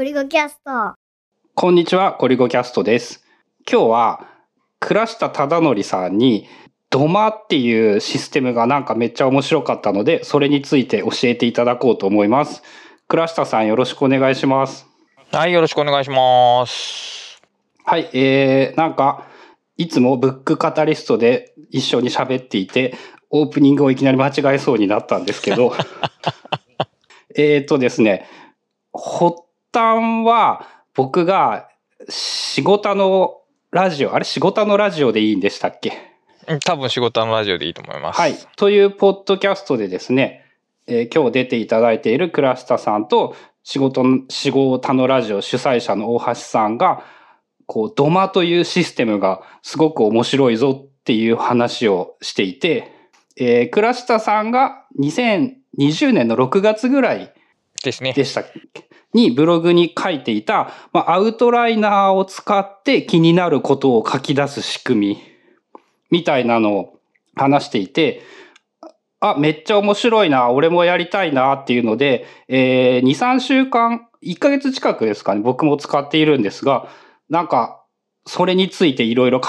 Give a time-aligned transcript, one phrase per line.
[0.00, 0.94] ゴリゴキャスト。
[1.54, 3.22] こんにちは、ゴリゴキャストです。
[3.70, 4.28] 今日は、
[4.78, 6.48] 倉下忠則さんに、
[6.88, 12.62] ドマっていうシステムがなんかめっちゃ面白かったので、それについて教えていただこうと思います。
[13.08, 14.86] 倉下さんよろしくお願いします。
[15.32, 17.42] はい、よろしくお願いします。
[17.84, 19.26] はい、えー、なんか、
[19.76, 22.94] いつもブックカタリストで一緒に喋っていて、
[23.28, 25.74] オープニングをいきなり間違えそうになったんですけど、
[27.36, 28.26] えっとですね、
[28.94, 31.68] 発端は僕が
[32.08, 35.92] 仕事のラジオ、あれ仕事のラジオでいいんでしたっけ？
[36.64, 38.20] 多分仕事のラジオでいいと思います。
[38.20, 38.36] はい。
[38.56, 40.44] というポッドキャストでですね、
[40.86, 47.04] えー今日出ていただいている倉下さんと仕事の、仕事のラジオ主催者の大橋さんが、
[47.66, 52.90] こう、ドマというシステムがすごく面白いぞっていう話をしていて、
[53.36, 57.32] えー倉下さんが2020年の6月ぐらい
[57.84, 58.89] でしたっけ？
[59.14, 65.22] にブログに書いていた、まあ、アウトライナーを使って気になることを書き出す仕組み
[66.10, 66.98] みたいなのを
[67.34, 68.22] 話していて、
[69.20, 76.88] あ、めっちゃ面白いな、俺もやりたいなっていうので、えー、2、3週間、1ヶ月近くですかね、僕も使っているんですが、
[77.28, 77.84] なんか、
[78.26, 79.46] それについていろいろ語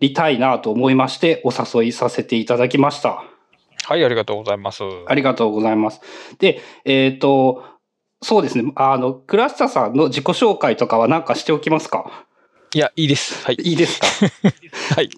[0.00, 3.22] りたいなと思いまして、お誘いさせていただきました。
[3.84, 4.82] はい、ありがとうございます。
[5.06, 6.00] ありがとうございます。
[6.38, 7.64] で、えっ、と、
[8.22, 8.72] そうですね。
[8.76, 12.26] あの、倉下さんの自己紹介とかは何かしておきますか？
[12.74, 13.44] いや、いいです。
[13.46, 13.56] はい。
[13.62, 14.06] いいですか？
[14.96, 15.08] はい。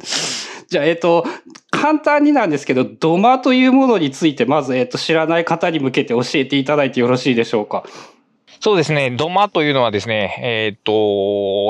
[0.68, 1.24] じゃあ、えっ、と、
[1.70, 7.84] 簡単になんですけど、ドマというものについて、まず、えっ、と、知らない方に向けて教えていただいてよろしいでしょうか？
[8.60, 9.10] そうですね。
[9.10, 10.92] ドマというのはですね、えっ、と、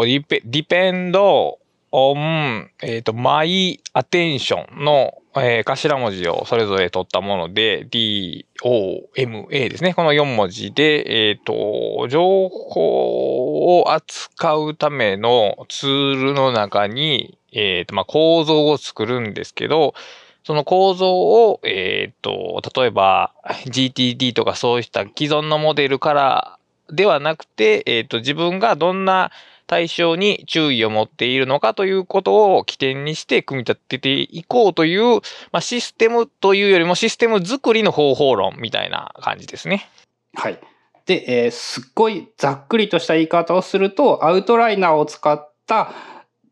[0.05, 9.95] depe、depend、on、えっ、と、 my、attention の、えー頭文字をそれぞれ取ったもので、D、O、M、A ですね。
[9.95, 19.95] この4文字で、えっ、と、情報を扱うためのツールの中に、えっ、と、まあ、構造を作るんですけど、
[20.43, 23.33] その構造を、えっ、と、例えば
[23.67, 26.59] GTD とかそうした既存のモデルから
[26.93, 29.31] ではなくて、えっ、と、自分がどんな
[29.71, 35.21] 対象に注意を持っているのかということを起点にして組み立てていこうという、
[35.53, 39.89] まあ、システムというよりもシステム作りの方法論みたいな感じですね。
[40.35, 40.59] はい。
[41.07, 45.93] で、えーすっごいざっくりとした言い方をすると、アウトライナーを使った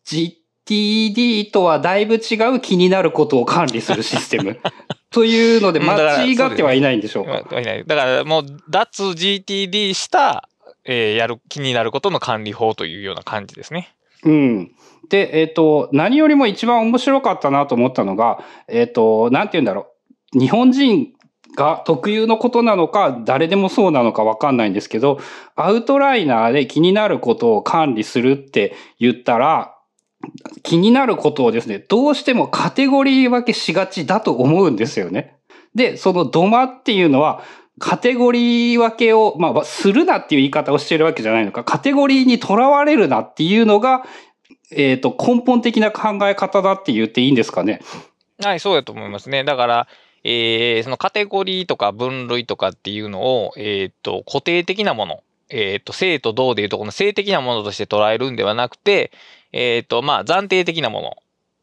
[0.07, 4.61] GTD とはだいぶ違う気になることを管理するシステム。
[5.11, 7.43] というので、間違ってはいないんでしょうか？
[7.51, 10.49] だからもう脱 GTD した、
[10.89, 13.95] えーやる気になることの管理法というような感じですね。
[14.25, 14.73] うん。
[15.11, 19.87] で、えっ、と、何よりも一番面白かったなと思ったのが、えっ、と、なんて言うんだろ
[20.35, 20.39] う。
[20.39, 21.13] 日本人
[21.57, 25.19] が特有のことなのか、誰でもそうなのかわかんないんですけど、
[25.55, 29.75] アウトライナーで気になることを管理するって言ったら、
[30.63, 35.37] 気になることをですね、どうしてもカテゴリー分けしがちだと思うんですよね。
[35.75, 37.43] で、そのドマっていうのは、
[37.79, 44.05] カテゴリー分けを、まあ、するなっていう言い方をしてるわけじゃないのか、カテゴリーにとらわれるなっていうのが、
[44.71, 47.81] えっ、と、根本的な考え方だって言っていいんですかね。
[48.43, 49.45] はい、そうだと思いますね。
[49.45, 49.89] だから、
[50.25, 59.13] えーそのカテゴリーとか分類とかっていうのを、えっ、と、固定的なもの、えっ、と、正と動でいうとこの性的なものとして捉えるんではなくて、
[59.53, 61.17] えっ、と、まあ、暫定的なもの、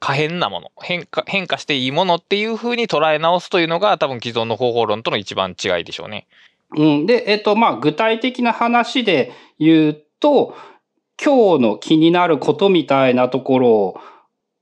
[0.05, 6.27] 可変なもの、変化、変化していいものっていう風に捉え直すというのが多分既存の方法論との一番違いでしょうね。
[6.77, 7.05] うん。
[7.07, 10.55] で、えっ、と、まあ、具体的な話で言うと、
[11.19, 13.99] 今日の気になることみたいなところを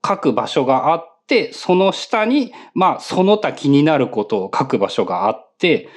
[0.07, 5.89] 書く場所があって、その下に、まあ、その他気になることを書く場所があって、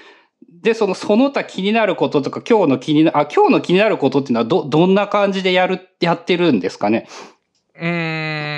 [0.60, 7.06] で、そのその他気になることとか、今日の気にな、あ、今日の気になることっていうのはど、どんな感じでやる、やってるんですかね？
[7.78, 8.55] うーん、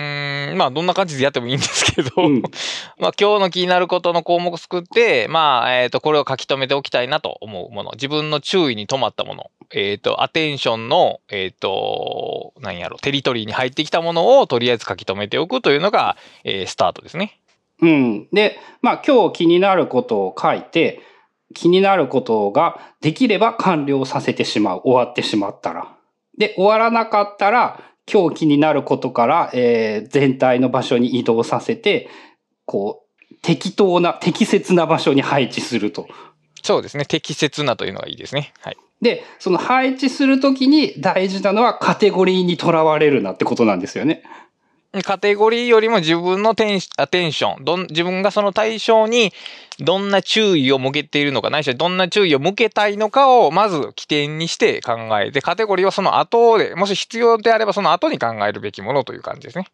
[0.59, 2.43] まあ、どんな感じでやってもいいんですけど、うん
[2.99, 7.93] まあ、今日の気になることの項目を作って、まあ、えっ、と、これを書き留めておきたいなと思うもの。
[7.93, 9.51] 自分の注意に留まったもの。
[9.73, 17.39] えっ、と、アテンションの、えっ、と、何やろ、テリトリーに入ってきたものをとりあえず書き留めておくというのが、えースタートですね。
[17.81, 18.29] うん。
[18.33, 21.01] で、まあ今日気になることを書いて、
[21.55, 24.83] 気になることができれば完了させてしまう。
[24.85, 25.95] 終わってしまったら。
[26.37, 27.81] で、終わらなかったら、
[28.11, 32.09] 今日気になることから、えー全体の場所に移動させて、
[32.65, 36.09] こう、適当な、適切な場所に配置すると。
[36.63, 37.05] そうですね。
[37.05, 38.53] 適切なというのがいいですね。
[38.61, 38.77] はい。
[39.01, 44.23] で、その配置するときに大事なのはカテゴリーにとらわれるなってことなんですよね。
[45.05, 49.33] カテゴリーよりも自分のテンアテンション、どん自分がその対象に
[49.81, 59.67] どんな注意を向けているのか、ないしはどんな注意を向けたいのかをまず起点にして考えて、カテゴリーはその後で、もし必要であればその後に考えるべきものという感じですね。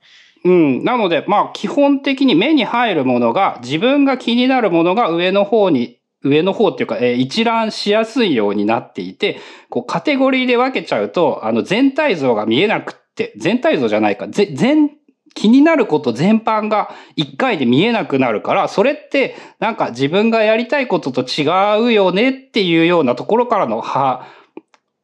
[0.44, 0.84] うん。
[0.84, 9.40] なので、まあ、基本的に目に入るものが、自分が気になるものが上の方に、上の方っていうか、えー、一覧しやすいようになっていて、
[9.70, 14.90] こう、カテゴリーで分けちゃうと、あの、全体像が見えなくって、全体像じゃないか、全
[15.34, 21.42] 気になること全般が一回で見えなくなるから、それってなんか自分がやりたいことと違
[21.82, 23.82] うよねっていうようなところからの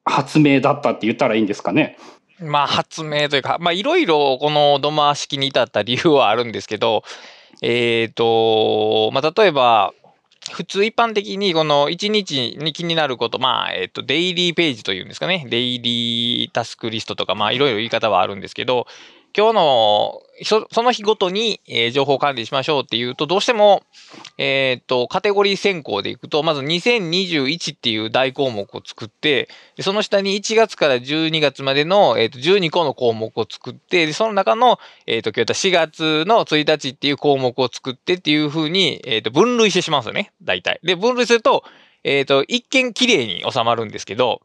[0.05, 1.99] 発明だったって言ったらいいんですかね？
[2.41, 7.03] まあ発明というか、まあいろいろこの土間式に至った理由はあるんですけど、
[7.61, 9.93] えっ、ー、と、まあ例えば、
[10.51, 15.47] 普通一般的にこの1日に気になること、まあ、えっ、と、デイリーページというんですかね。
[15.49, 18.87] デイリータスクリストとか、まあ、いろいろ言い方はあるんですけど、
[19.37, 23.83] 今日の、その日ごとに、えー、情報管理しましょうっていうと、どうしても、
[24.39, 29.49] えっ、と、カテゴリー選考でいくと、まず2021っていう大項目を作って、
[29.81, 40.33] その下に1月から12月までの、えー、と12個の項目を作って、その中の、えっ、と、今日4月の1日っていう項目を作ってっていうふうに、えっ、と、分類してしまうんですよね。
[40.43, 40.81] 大体。
[40.83, 41.65] で、分類すると、
[42.03, 44.41] えっ、と、一見綺麗に収まるんですけど、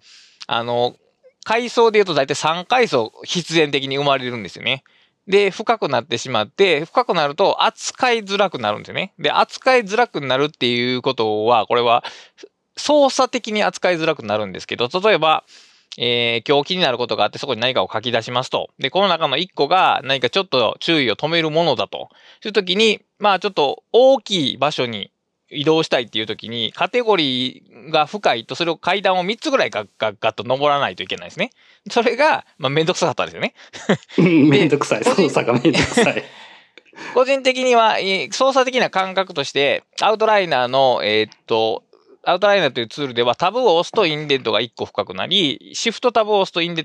[0.47, 0.95] あの、
[1.45, 4.83] 階層で言うと大体3階層必然的に生まれるんですよね。
[5.27, 9.13] で、深くなってしまって、深くなると扱いづらくなるんですよね。
[9.17, 12.03] で、扱いづらくなるっていうことは、これは
[12.75, 15.43] 操作的に扱いづらくなるんですけど、例えば、
[15.97, 18.69] えー、今日気になることがあってそこに何かを書き出しますと。
[18.79, 22.09] で、この中の1個が何かちょっと注意を止めるものだと。
[22.41, 25.11] そういう時に、まあちょっと大きい場所に
[25.49, 31.51] 移動したいっていう時に、カテゴリーが深いと、それを階段を3つぐらいガッガッガッと登らないといけないですね。
[31.89, 33.53] それが、まあ、めんどくさかったですよね。
[34.17, 35.03] めんどくさい。
[35.03, 36.23] 操作がめんどくさい。
[37.13, 37.97] 個人的には、
[38.31, 41.83] 操作的な感覚として、アウトライナーの、えー、っと、
[42.23, 46.83] アウトライナーというツールではタブを押すとインデントが1個深くなり、シフトタブを押すとインデ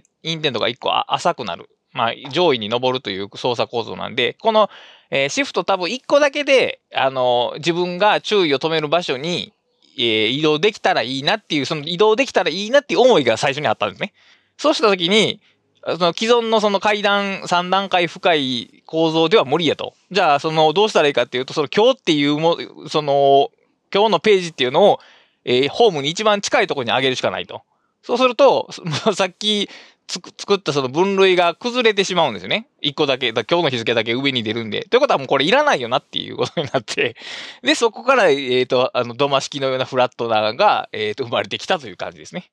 [0.50, 1.70] ントが1個浅くなる。
[1.92, 4.68] まあ、上位に登るという操作構造なんで、この
[5.10, 9.52] えー、シフトタブ1個だけで、あの、自分が注意を止める場所に、
[9.96, 14.12] えー、移動できたらいいなっていう、その移動できたらいいなっていう思いが最初にあったんですね。
[14.56, 15.40] そうしたときに、
[15.84, 19.94] その既存のその階段3段階深い構造では無理やと。
[20.10, 22.58] じゃあ、その、どうしたらいいかっていうと、その今日っていうも、
[22.88, 23.50] その、
[23.92, 25.00] 今日のページっていうのを、
[25.44, 27.62] えー、ホームに一番近いところに上げるしかないと。
[28.02, 28.68] そうすると、
[29.14, 29.68] さっき
[30.10, 32.66] 作ったその分類が崩れてしまうんですよね。
[32.80, 34.86] 一個だけ、だ今日の日付だけ上に出るんで。
[34.90, 37.14] ということはもうこれいらないよなっていうことになって、
[37.62, 42.50] で、そこから、えっ、ー、と、あの、土間式のようなフラットナーが、えっ、ー、と、生まれてきたという感じですね。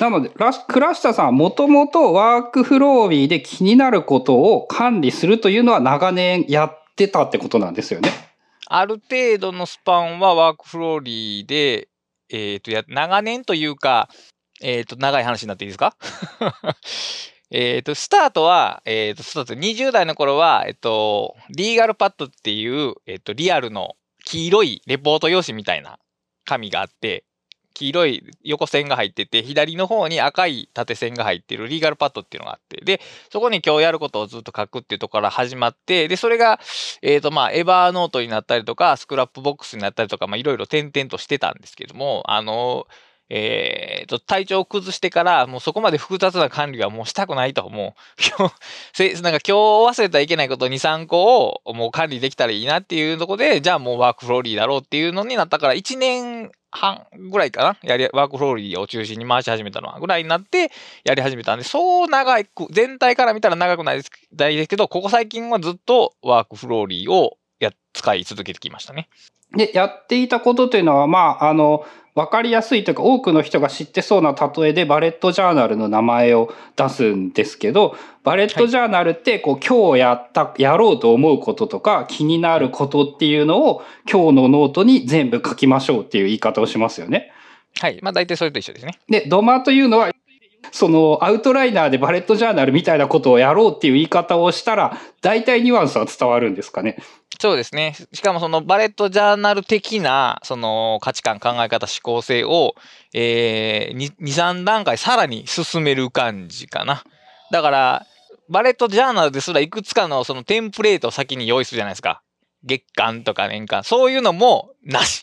[0.00, 8.10] なので、倉下さんはもともとワークフロービーで気になることを管理するというのは長年やってたってことなんですよね。
[8.68, 11.88] ある程度のスパンはワークフローリーで、
[12.30, 14.08] えっ、ー、と、や、長年というか、
[14.62, 15.96] えっ、ー、と、長い話になっていいですか？
[17.50, 25.98] えっと、スタートは、えっ、ー、と、スタート、20代の頃は、えっ、ー、と、リーガルパッドっていう、えっ、と、リアルの黄色いレポート用紙みたいな
[26.44, 27.24] 紙があって、
[27.76, 36.58] 黄色い横線が入ってて、左の方に赤い縦線が入ってるリーガルパッドっていうのがあって、で、そこに今日やることをずっと書くっていうところから始まって、で、それが、
[37.02, 47.68] えっ、ー、と、まあ、 Evernote になったりとか、 Scrapbox になったりとか、まあ、いろいろ転々としてたんですけども、あのーえー、と、体調を崩してから、もうそこまで複雑な管理はもうしたくないと。
[47.68, 48.52] もう、 今
[48.94, 60.70] 日、なんか今日忘れたらいけないこと2、3個をもう管理できたらいいなっていうところで、じゃあもう WorkFlowy だろうっていうのになったから、1年半ぐらいかなやり、 WorkFlowy を中心に回し始めたのはぐらいになって
[61.04, 69.08] やり始めたんで、そう長い、全体から見たら長くないですですけど、ここ最近はずっと WorkFlowy をや、使い続けてきましたね。
[69.56, 77.94] で、やっていたことというのは、まあ、あの、わかりやすいというか多くの人が知ってそうな例えでバレットジャーナルの名前を出すんですけど、
[78.24, 87.32] バレットジャーナルってこう今日やった、やろうと思うこととか気になることっていうのを今日のノートに全部書きましょうっていう言い方をしますよね。
[87.78, 87.98] はい。
[88.00, 88.98] まあ大体それと一緒ですね。
[89.10, 90.10] で、 DoMA というのは
[90.72, 96.96] そのアウトライナーでバレットジャーナルみたいなことをやろうっていう言い方をしたら、大体ニュアンスは伝わるんですかね？
[97.38, 97.94] そうですね。
[98.12, 102.74] しかもそのバレットジャーナル的な、その価値観、考え方、思考性を、
[103.12, 107.04] えー、2、3段階さらに進める感じかな。
[107.50, 108.06] だから、
[108.48, 112.22] バレットジャーナルですらいくつかのそのテンプレートを先に用意するじゃないですか。
[112.64, 113.84] 月間とか年間。
[113.84, 115.22] そういうのもなし。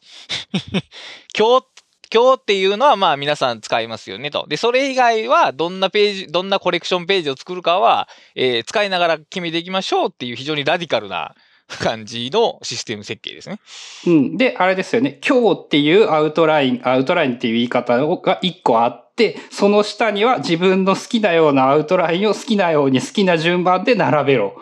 [1.38, 1.66] 今日、
[2.14, 4.46] 今日っていうのはまあ皆さん使いますよねと。
[4.48, 11.34] で、それ以外はどんなページ、どんなコレクションページを作るかは、えー、使いながら決めていきましょうっていう非常にラディカルな
[11.82, 13.60] 感じのシステム設計ですね。
[14.06, 14.38] うん。
[14.38, 15.20] で、あれですよね。
[15.28, 24.56] 今日っていうアウトライン、アウトラインっていう言い方が一個あって、その下には自分の好きなようなアウトラインを好きなように好きな順番で並べろ。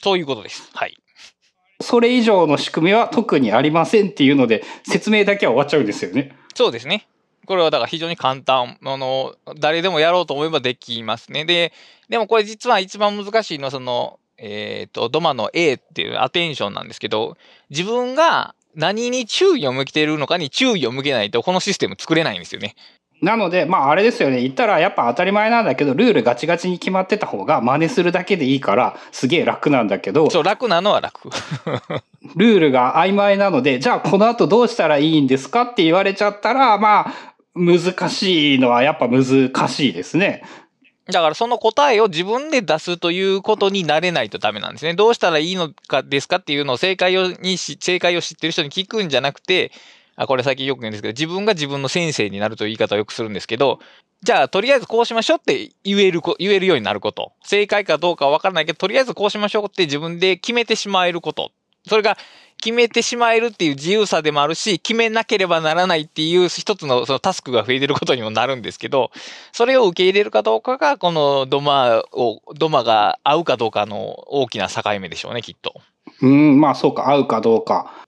[0.00, 0.70] そういうことです。
[0.74, 0.96] はい。
[1.80, 6.36] それ以上の仕組みは特にありませんっていうので、説明だけは終わっちゃうんですよね。
[6.54, 7.06] そうですね。
[7.46, 8.78] これはだから非常に簡単。
[8.82, 11.44] あの、誰でもやろうと思えばできますね。
[11.44, 11.72] で、
[12.08, 17.36] でもこれ実は一番難しいのはその、えっ、ー、と、ドマの A っていうアテンションなんですけど、
[17.70, 22.74] 自分が何に注意を向けているのかに注意を向けないと、このシステム作れないんですよね。
[23.24, 24.42] なので、まああれですよね。
[24.42, 30.30] 言ったらやっぱ当たり前なんだけど、ルールガチガチに決まってた方が真似するだけでいいから、すげえ楽なんだけど。
[30.30, 31.30] そう、楽なのは楽。
[32.36, 37.14] ルールが曖昧なので、じゃあこの後どうしたらいいんですかって言われちゃったら、まあ、
[37.54, 39.24] 難しいのはやっぱ難
[39.68, 40.42] しいですね。
[41.06, 44.94] だからその答えを自分で出すということになれないとダメなんですね。
[44.94, 49.70] どうしたらいいのかですかっていうのを正解をに正解を知ってる人に聞くんじゃなくて、
[50.16, 53.80] あ、これ最近よく言うんですけど、自分が自分の先生になるという言い方をよくするんですけど、
[54.22, 57.32] じゃあとりあえずこうしましょうって言える、言えるようになること。
[57.44, 61.50] 正解かどうかはわからないけど、とりあえずこうしましょうって自分で決めてしまえること。
[61.86, 62.16] それが
[62.64, 69.10] 決めてしまえるっていう自由さでもあるし、決めなければならないっていう一つのそのタスクが増えてることにもなるんですけど、
[69.52, 75.74] それを受け入れるかどうかが、このドマを、ドマが合うかどうかの大きな境目でしょうね、きっと。
[76.22, 78.03] うん、まあそうか、合うかどうか。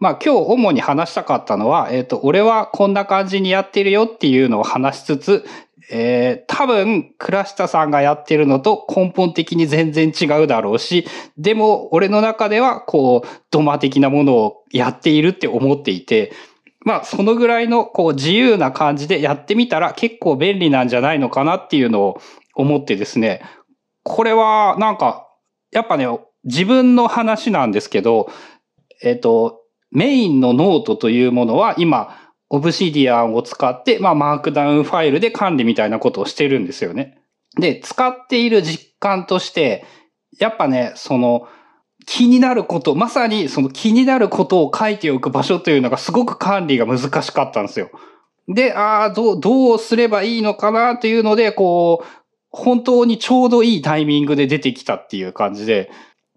[0.00, 5.44] まあ今日主に話したかったのは、えっ、ー、と、俺はこんな感じにやってるよっていうのを話しつつ、
[5.92, 16.32] えー、多分、倉下さんがやってるのと根本的に全然違うだろうし、でも、俺の中では、こう、 DoMA 的なものをやっているって思っていて、
[16.86, 22.20] まあ、そのぐらいの、こう、自由な感じでやってみたら結構便利なんじゃないのかなっていうのを
[22.54, 23.42] 思ってですね、
[24.04, 25.26] これは、なんか、
[25.72, 26.06] やっぱね、
[26.44, 28.30] 自分の話なんですけど、
[29.02, 29.59] えっ、ー、と、
[29.90, 32.16] メインのノートというものは今、
[32.48, 37.18] Obsidian を使って、まあ、マークダウンファイルで管理みたいなことをしてるんですよね。
[37.58, 39.84] で、使っている実感として、
[40.38, 41.48] やっぱね、その、
[42.06, 47.90] 気になること、まさにその気になることを書いておく場所というのがすごく管理が難しかったんですよ。
[48.48, 52.06] で、ああ、どう、どうすればいいのかなというので、こう、
[52.50, 55.90] 本当にちょうどいいタイミングで出てきたっていう感じで、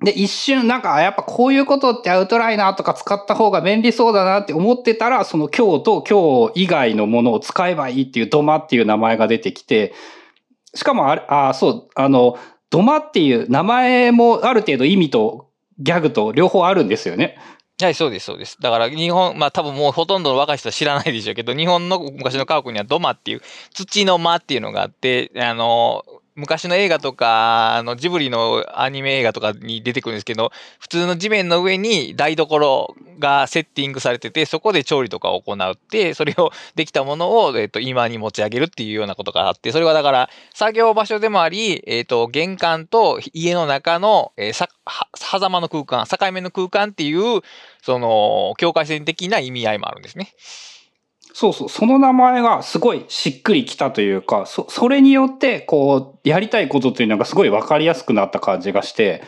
[0.03, 9.93] で、一瞬なんか、やっぱこういうことってアウトライナーとか使った方が便利そうだなって思ってたら、その今日と今日以外のものを使えばいいっていうドマっていう名前が出てきて、
[10.75, 12.37] しかもあれ、あ、そう、あの、
[12.69, 15.47] ドマっていう名前もある程度意味と
[15.79, 17.37] ギャグと両方あるんですよね。
[17.81, 18.57] はい、そうです、そうです。
[18.61, 23.41] だから日本、まあ多分もうほとんどの若い人は知らないでしょうけど、日本の昔の家屋には土間っていう、
[23.73, 26.03] 土の間っていうのがあって、あの、
[26.35, 47.41] 昔の映画とか、あの、ジブリのアニメ映画とかに出てくるんですけど、普通の地面の上に台所がセッティングされてて、そこで調理とかを行って、それをできたものを、えっ、と、今に持ち上げるっていうようなことがあって、それはだから、作業場所でもあり、えっ、と、玄関と家の中の、えー、さ、は、狭間の空間、境目の空間っていう、
[47.83, 50.33] その、境界線的な意味合いもあるんですね。
[51.33, 59.23] そうそう、その名前がすごいしっくりきたというか、そ、それによって、こう、やりたいことというのがすごいわかりやすくなった感じがして、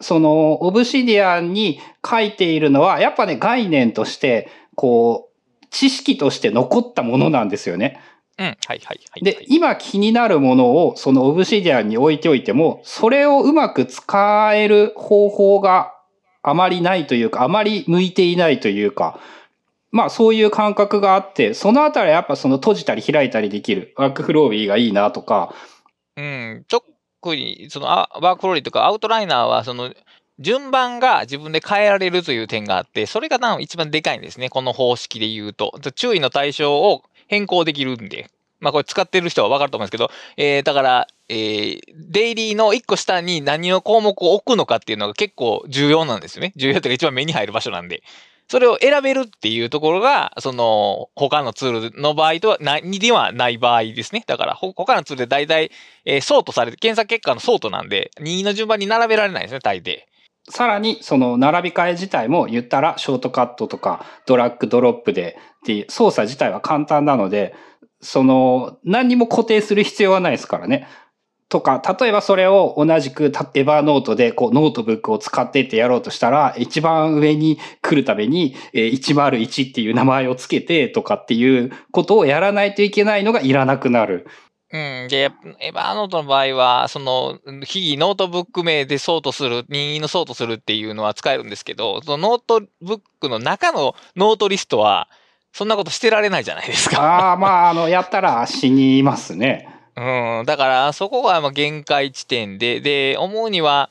[0.00, 5.30] その、オブシディアンに書いているのは、やっぱね、概念として、こ
[5.62, 8.00] う、知識として残ったものなんですよね。
[8.36, 9.22] うん、はいはいはい。
[9.22, 15.94] で、今気になるものを、そのオブシディアンに置いておいても、それをうまく使える方法が
[16.42, 19.20] あまりないというか、あまり向いていないというか、
[19.92, 25.54] まあそういう感覚があって、そのあたりやっぱその閉じたり開いたりできるワークフロービーがいいなとか。
[26.16, 29.92] うん、特にそのワークフロービーとかアウトライナーはその
[30.38, 34.48] 順番が自分で変えられるという点があって、それが一番でかいんですね。
[34.48, 35.78] この方式で言うと。
[35.94, 38.30] 注意の対象を変更できるんで。
[38.58, 46.52] まあこれ使ってる人はわかると思うんですけど、えー、だから、えー、デイリーの一個下に何の項目を置くのかっていうのが結構重要なんですよね。
[46.56, 48.02] 重要というか一番目に入る場所なんで。
[48.50, 54.24] それを選べるっていうところが、その、他のツールの場合とは、な、にではない場合ですね。
[54.26, 55.70] だから、他のツールで大体、
[56.04, 60.00] えー、ソートされて、検索結果のソートなんで、2の順番に並べられないですね、大抵。
[60.48, 67.54] さらに、その並び替え自体も言ったら、ショートカットとか、ドラッグドロップで、っていう操作自体は簡単なので、
[68.00, 70.88] その、何にも固定する必要はないですからね。
[71.50, 84.28] とか、例えばそれを同じく Evernote でこうノートブックを使ってってやろうとしたら、一番上に来るために、えー、101っていう名前をつけてとかっていうことをやらないといけないのがいらなくなる。
[84.72, 85.08] うん。
[85.08, 95.08] で、 Evernote の場合は、その、非ノートブック名でソートする、任意のソートするっていうのは使えるんですけど、そのノートブックの中のノートリストは、
[95.52, 97.02] そんなことしてられないじゃないですか。
[97.02, 99.69] ああ、まあ、あの、やったら死にますね。
[99.96, 100.46] うん。
[100.46, 103.90] だから、そこがまあ限界地点で、で、思うには、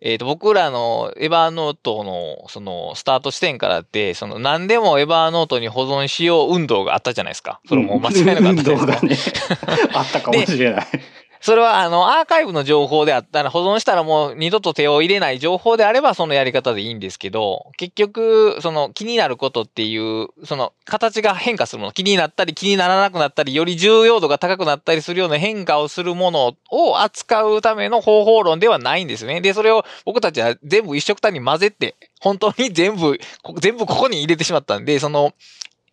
[0.00, 7.60] えっ、ー、と、僕らのエヴァーノートの、その、スタート地点からって、その、何でもエヴァーノートに保存しよう運動があったじゃないですか。
[7.68, 9.16] それも間違いなかった、運動がね、
[9.94, 10.86] あったかもしれない。
[11.40, 29.40] それは、あの、アーカイブの情報であったら、保存したらもう二度と手を入れない情報であれば、そのやり方でいいんですけど、結局、その気になることっていう、その形が変化するもの、気になったり気にならなくなったり、より重要度が高くなったりするような変化をするものを扱うための方法論ではないんですね。
[29.40, 33.18] で、それを僕たちは全部一色単に混ぜて、本当に全部、
[33.60, 35.32] 全部ここに入れてしまったんで、その、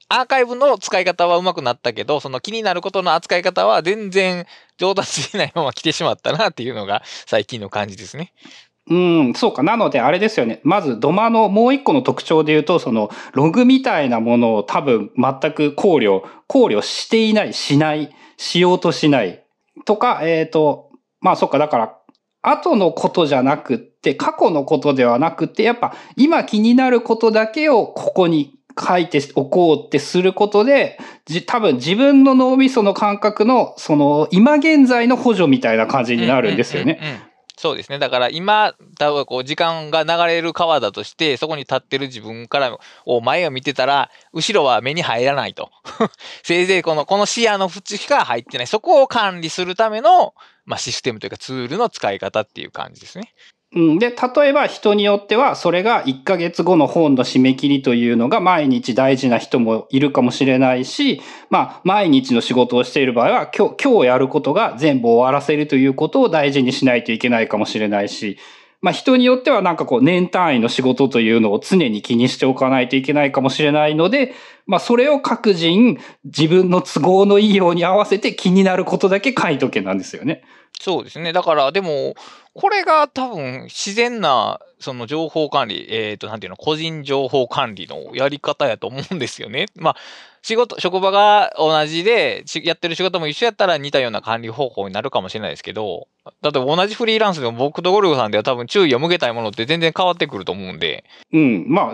[0.07, 4.45] アーカイブの使い方は上手くなったけど、その気になることの扱い方は全然
[4.77, 8.31] 上達しないまま来てしまったなっていうのが最近の感じですね。
[8.87, 9.63] うん、そうか。
[9.63, 10.61] なので、あれですよね。
[10.63, 19.43] まず、ドマのもう一個の特徴で言うと、その、ログみたいなものを多分全く考慮、考慮していない、しない、しようとしない。
[19.85, 21.57] とか、えっ、ー、と、まあ、そっか。
[21.57, 21.97] だから、
[22.43, 30.97] 後のことじゃなくって、過去のことではなくて、やっぱ、今気になることだけをここに書いておこうってすることで、
[31.45, 36.99] 多分自分の脳みその感覚の、その、今現在の補助みたいな感じになるんですよね。
[37.57, 37.99] そうですね。
[37.99, 45.71] だから今、多分こう時間が流れる川だとして、そこに立ってる自分からを前を見てたら、後ろは目に入らないと。
[46.43, 48.67] せいぜいこの、この視野の縁しか入ってない。
[48.67, 50.33] そこを管理するための、
[50.65, 53.33] まあ、システムというかツールの使い方っていう感じですね。
[53.75, 53.99] うん。
[53.99, 68.37] で、例えば人によっては、それが1ヶ月後の本の締め切りというのが毎日大事な人もいるかもしれないし、まあ、毎日の仕事をしている場合は、今日、今日やることが全部終わらせるということを大事にしないといけないかもしれないし、
[68.81, 74.35] まあ人によってはなんかこう年単位の仕事というのを常に気にしておかないといけないかもしれないので、
[74.67, 80.43] まあそれを各人自分の都合のいいように合わせて気になることだけ書いとけなんですよね。
[80.79, 81.33] そうですね。
[81.33, 82.15] だからでも、
[82.53, 89.67] これが多分自然な、その情報管理、えっ、ー、と、なんていうの、個人情報管理のやり方やと思うんですよね。
[89.75, 89.95] まあ、
[90.41, 96.07] 仕事、職場が同じで、やってる仕事も一緒やったら似たような管理方法になるかもしれないですけど、
[96.41, 101.03] だって同じフリーランスでも僕とゴルフさんでは多分注意を向けたいものって全然変わってくると思うんで。
[101.33, 101.93] うん、ま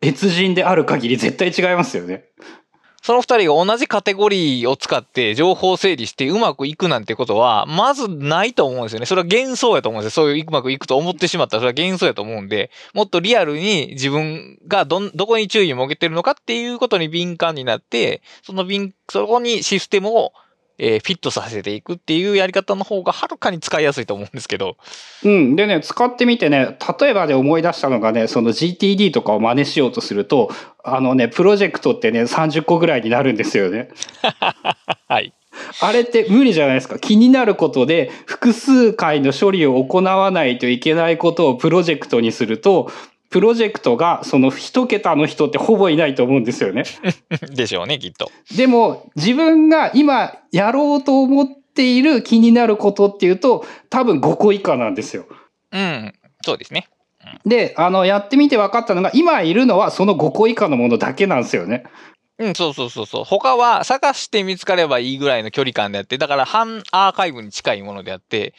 [0.00, 2.24] 別人である限り絶対違いますよね。
[3.02, 9.06] その二人が同じカテゴリーを使って情報整理してうまくいくなんてことは、まずないと思うんですよね。
[9.06, 10.24] それは幻想やと思うんですよ。
[10.24, 20.32] そういううまくいくと思ってしまったらそれは幻想やと思うんで、もっとリアルに自分がど、どこに注意を向けてるのかっていうことに敏感になって、その敏、そこにシステムを
[20.78, 24.76] えー、フィットさせていくっていうやり方の方がはるかに使いやすいと思うんですけど。
[25.24, 25.56] うん。
[25.56, 30.50] でね、使ってみてね、例えばで思い出したのがね、その GTD とかを真似しようとすると、
[30.84, 33.88] あのね、プロジェクトってね、30個ぐらいになるんですよね。
[35.08, 35.32] はい。
[35.80, 36.98] あれって無理じゃないですか。
[36.98, 42.90] 気になることで複数回の処理を行わないといけないことをプロジェクトにすると、
[43.32, 46.84] プロジェクトがその一桁の人ってほぼいないと思うんですよね。
[47.50, 48.30] でしょうね、きっと。
[48.56, 55.24] でも自分が今やろうと思っている気になることっていうと多分5個以下なんですよ。
[55.72, 56.12] うん、
[56.44, 56.86] そうですね。
[57.46, 61.84] で、あの、やってみて分かったのが、今いるのはその5個以下のものだけなんですよね。
[62.38, 63.24] うん、そうそうそうそう。
[63.24, 68.54] 他は探して見つかればいいぐらいの距離感であって、だから半アーカイブに近いものであって、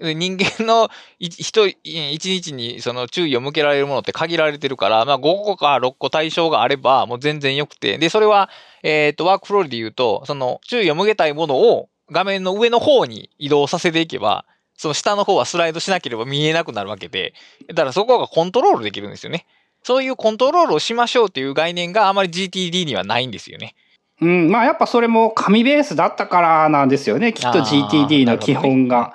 [0.00, 8.48] 人間の一日にその注意を向けられるものって限られてるから、まあ5個か6個対象があればもう全然良くて、で、それは、
[8.82, 14.44] えっ、ー、と、ワークフローで言うと、その注意を向けたいものを画面の上の方に移動させていけば、
[14.76, 17.34] その下の方はスライドしなければ見えなくなるわけで、
[17.68, 19.46] だからそこがコントロールできるんですよね。
[19.82, 23.74] そういうコントロールをしましょうっていう概念があまり GTD にはないんですよね。
[24.20, 27.32] うん、まあやっぱそれも紙ベースだったからなんですよね。
[27.32, 29.14] きっと GTD の基本が。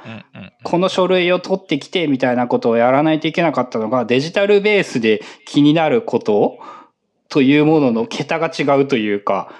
[0.64, 6.58] この書類を取ってきてみたいなことをやらないといけなかったのが、デジタルベースで気になること
[7.28, 9.54] というものの桁が違うというか、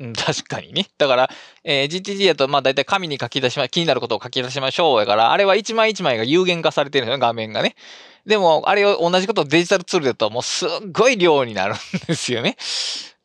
[0.00, 0.86] うん、確かにね。
[0.98, 1.30] だから、
[1.64, 4.98] えー、GTD だと、まあ大体紙に書き出しま、気になることを書き出しましょう。
[4.98, 7.74] だから、あれは一枚一枚が有限化されてるんですよね、画面がね。
[8.26, 11.76] でも、あれを同じことをデジタルツールだともうすっごい量になるん
[12.06, 12.56] ですよね。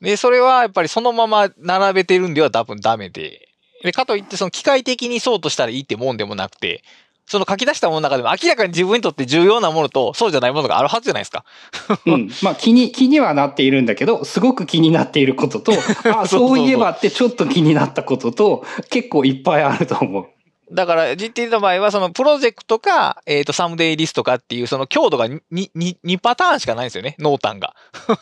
[0.03, 3.47] で、それはやっぱりそのまま並べてるんでは多分ダメで、
[3.83, 6.83] で、かといってその機械的にそうとしたらいいってもんでもなくて、
[7.25, 11.45] その書き出したものの中でも明らかに自分にとって重要なものとそうじゃないものがあるはずじゃないですか。
[12.05, 12.29] うん。
[12.41, 15.71] まあ気に、気にはなっているんだけど、すごく気になっていることと、
[16.13, 20.27] あ、そういえばってちょっと気になったことと、結構いっぱいあると思う。
[20.71, 27.76] だから、GT の場合は、そのプロジェクトか、えっ、と、サムデイリストかっていう、その強度が 2, 2, 2パターンしかないんですよね、濃淡が。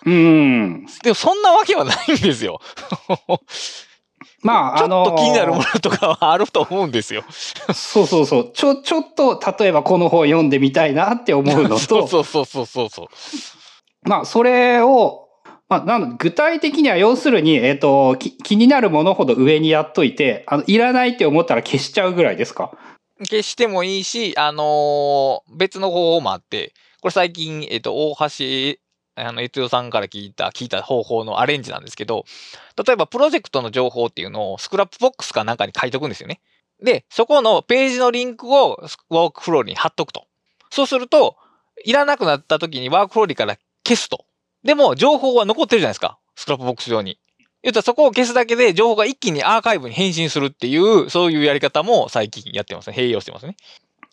[0.06, 0.86] うん。
[1.04, 2.60] でも、そんなわけはないんですよ。
[4.44, 7.24] まあ、ちょっと気になるものとかはあると思うんですよ。
[7.74, 8.52] そうそうそう。
[8.54, 13.08] ちょ、ちょっと、例えばこの本読んでみたいなって思うの そうと、そうそうそうそうそう。
[14.10, 15.21] まあ、それを、
[15.72, 22.72] まあ、なの具体的には要するに、えっ、と、気になるものほど上にやっといて、あの、いらないって思ったら消しちゃうぐらいですか？
[23.20, 28.80] 消してもいいし、あのー別の方法もあって、これ最近、えっ、と、大橋、
[29.16, 32.26] あの、悦夫さんから聞いた、聞いた方法のアレンジなんですけど、
[32.86, 36.42] 例えばプロジェクトの情報っていうのを Scrapbox かなんかに書いとくんですよね。
[36.84, 40.26] で、そこのページのリンクを WorkFlowy に貼っとくと。
[40.70, 41.38] そうすると、
[41.86, 43.56] いらなくなった時に WorkFlowy から
[43.88, 44.26] 消すと。
[44.64, 46.20] でも、情報は残ってるじゃないですか。
[46.36, 47.18] Scrapbox 上に。
[47.64, 52.96] 言ったらそこを消すだけで情報が一気にアーカイブに変身するっていう、そういうやり方も最近やってますね。
[52.98, 53.56] 併用してますね。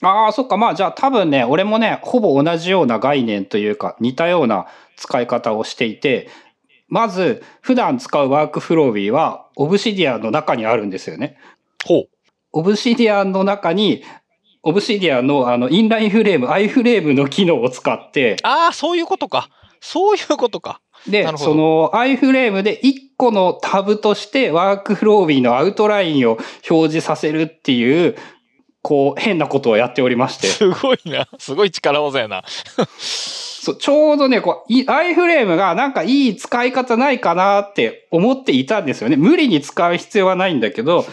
[0.03, 0.57] ああ、そっか。
[0.57, 6.29] まあ、じゃあ多分ね、俺もね、ほぼ同じような概念というか、似たような使い方をしていて、
[6.89, 11.37] まず、普段使うワークフロービーは、 Obsidian の中にあるんですよね。
[11.85, 12.09] ほう。
[12.53, 14.05] Obsidian の中に、
[14.62, 19.49] Obsidian のあの、インラインフレーム、 iframe の機能を使って、ああ、そういうことか。
[19.81, 20.81] そういうことか。
[21.07, 26.38] でその、 iframe で1個のタブとしてワークフロービーのアウトラインを
[26.69, 28.17] 表示させるっていう、
[28.83, 30.47] こう、変なことをやっておりまして。
[30.47, 31.29] すごいな。
[31.38, 32.45] すごい力技やな。
[32.99, 39.17] そう、ちょうどね、こう、いアイフレームがなんかいい使い方ないかなって思っていたんですよね。
[39.17, 41.05] 無理に使う必要はないんだけど、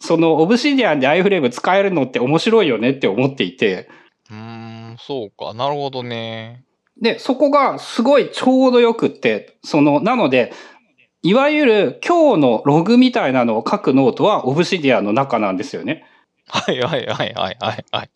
[0.00, 3.88] そのオブシディアンでアイフレーム使えるのって面白いよねって思っていて、
[4.30, 5.52] うーん、そうか。
[5.54, 6.64] なるほどね。
[7.00, 10.52] で、そこがすごいちょうどよくって、その、なので、
[11.22, 16.04] いわゆる今日のログみたいなのを書くノートは Obsidian の中なんですよね。
[16.48, 18.10] はいはいはいはいはいはい。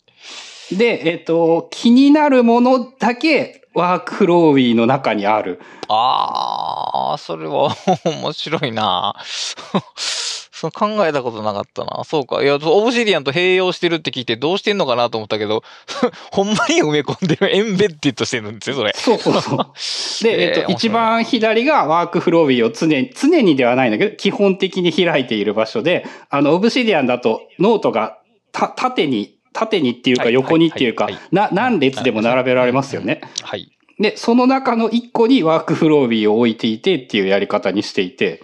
[0.75, 5.59] で、えっ、と、気になるものだけワークフロービーの中にある。
[5.87, 9.15] ああ、それは 面白いな。
[10.55, 12.01] そう考えたことなかったな。
[12.05, 12.41] そうか。
[12.41, 15.63] いや、 Obsidian と併用してるって聞いてどうしてんのかなと思ったけど、
[16.31, 18.93] ほんまに埋め込んでる エンベッディットしてるんですよ、それ。
[18.95, 19.57] そうそうそう。
[20.23, 28.19] で、えっ、ー面白い一番左がワークフロービーを常に、常にではないんだけど、基本的に開いている場所で、あの、 Obsidian だとノートが
[28.53, 33.19] た縦に、縦にっていうかはい横にっていうかな、何列でも並べられますよね。
[33.41, 33.69] はい。
[33.99, 38.41] で、その中の一個にワークフロービーを置いていてっていうやり方にしていて、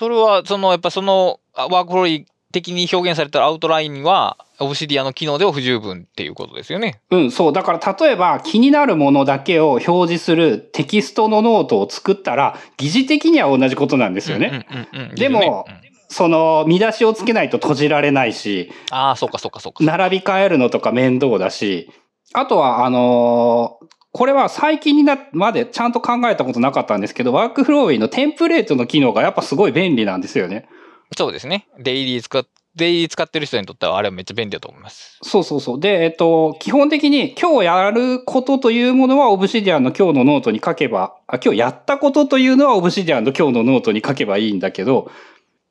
[0.00, 7.00] それは、その、やっぱその、あ WorkFlowy 的に表現されたアウトラインは、 Obsidian の機能では不十分っていうことですよね。
[7.10, 7.52] うん、そう。
[7.52, 14.66] だから例えば気になるものだけを表示するテキストのノートを作ったら、疑似的には同じことなんですよね。
[15.14, 19.84] でもうんその見出しをつけないと閉じられないし、ああ、そうかそうかそうか。
[19.84, 21.88] 並び替えるのとか面倒だし、
[22.32, 30.68] あとは、あのーこれは最近になまでちゃんと考えたことなかったんですけど、 WorkFlowy のテンプレートの機能がやっぱすごい便利なんですよね。
[31.16, 31.66] そうですね。
[31.78, 32.46] デイリー使っ、
[32.76, 35.18] デイリー使ってる人にとってはあれはめっちゃ便利だと思います。
[35.22, 35.80] そうそうそう。
[35.80, 45.10] で、えっと、基本的に今日やることというものは Obsidian の今日のノートに書けば、あ今日やったことというのは Obsidian の今日のノートに書けばいいんだけど、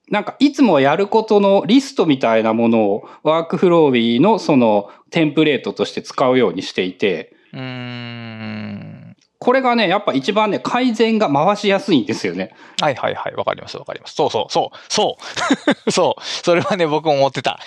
[0.09, 8.78] なんかいつもやることのリストみたいなものを WorkFlowy のそのテンプレートとして使うようにしていて、うーん。
[9.49, 12.53] これがね、やっぱ一番ね、改善が回しやすいんですよね。
[12.79, 13.33] はいはいはい。
[13.33, 14.13] わかりますわかります。
[14.13, 14.77] そうそうそう。
[14.89, 15.17] そ
[15.87, 15.89] う。
[15.91, 16.23] そう。
[16.23, 17.59] それはね、僕も思ってた。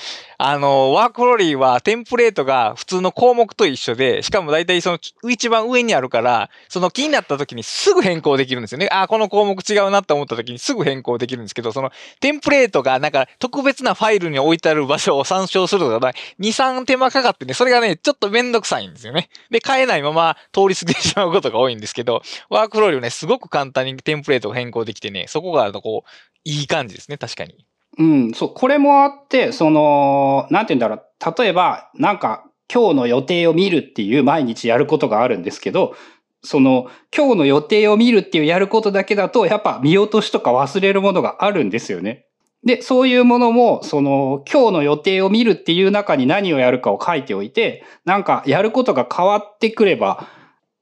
[0.45, 4.99] あの、ワークローリーはテンプレートが普通の項目と一緒で、しかも大体その
[5.31, 8.89] 一番上にあるから、その気になった時にすぐ変更できるんですよね。
[8.91, 19.29] あ、この項目違うなって思った時にすぐ変更できるんですけど、そのテンプレートがなんか特別なファイルに置いてある場所を参照するのが2、3手間かかってね、それがね、ちょっとめんどくさいんですよね。
[19.53, 26.11] で、変えないまま通り過ぎてしまうことが多いんですけど、ワークローリーはね、すごく簡単にテンプレートが変更できてね、そこがあるとこう、
[26.43, 27.65] いい感じですね、確かに。
[27.99, 31.43] うん、そう、これもあって、その、なんて言うんだろう。
[31.43, 35.95] 例えば、なんか、今日の予定を見るっていう毎日やることがあるんですけど、
[36.43, 42.27] その、今日の予定を見るっていうやることだけだと、やっぱ見落としとか忘れるものがあるんですよね。
[42.65, 50.29] で、そういうものも、その、今日の予定を見るっていう中に何をやるかを書いておいて、なんか、やることが変わってくれば、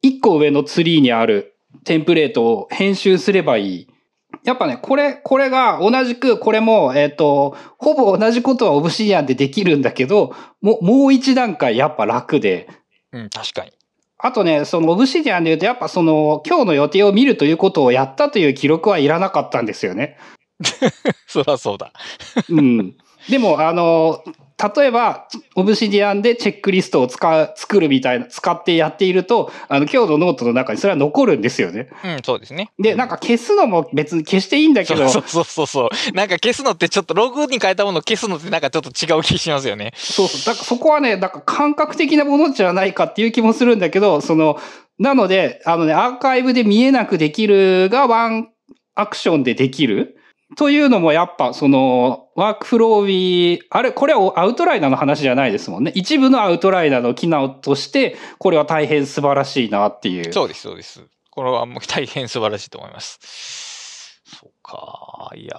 [0.03, 3.89] 一個上のツリーにあるテンプレートを編集すればいい。
[4.44, 12.68] やっぱね、これ、これが同じく、これも、えっ、と、ほぼ同じことはオブシディアンでできるんだけど、もう、もう一段階やっぱ楽で、
[13.12, 13.72] うん、確かに。
[14.18, 20.18] あとね、そのオブシディアンで言うと、やっぱその、今日の予定を見るということをやったという記録はいらなかったんですよね。
[21.26, 21.92] そりゃそうだ。
[22.48, 22.96] うん。
[23.29, 24.22] でも、あの、
[24.77, 31.88] 例えば、Obsidian でチェックリストを使う、作るみたいな、使ってやっていると、あの、今日のノートの中にそれは残るんですよね。
[32.05, 32.70] うん、そうですね。
[32.79, 36.12] で、なんか消すのも別に消していいんだけど、そうそうそうそう。
[36.14, 39.92] なんか消すのってちょっとログに変えたものを消すのってなんかちょっと違う気しますよね。
[39.96, 40.40] そうそう。
[40.40, 44.59] だからそこはね、なんか感覚的なものじゃないかっていう気もするんだけど、その、
[44.99, 48.51] なので、あのね、アーカイブで見えなくできるがワン
[48.94, 50.19] アクションでできる。
[50.56, 55.92] というのもやっぱそのワークフローウィー、あれ、これはアウトライナーの話じゃないですもんね。
[55.94, 60.32] 一部のアウトライナーの機能として、これは大変素晴らしいなっていう。
[60.32, 61.04] そうです、そうです。
[61.30, 64.20] これはもう大変素晴らしいと思います。
[64.24, 65.30] そうか。
[65.34, 65.50] いや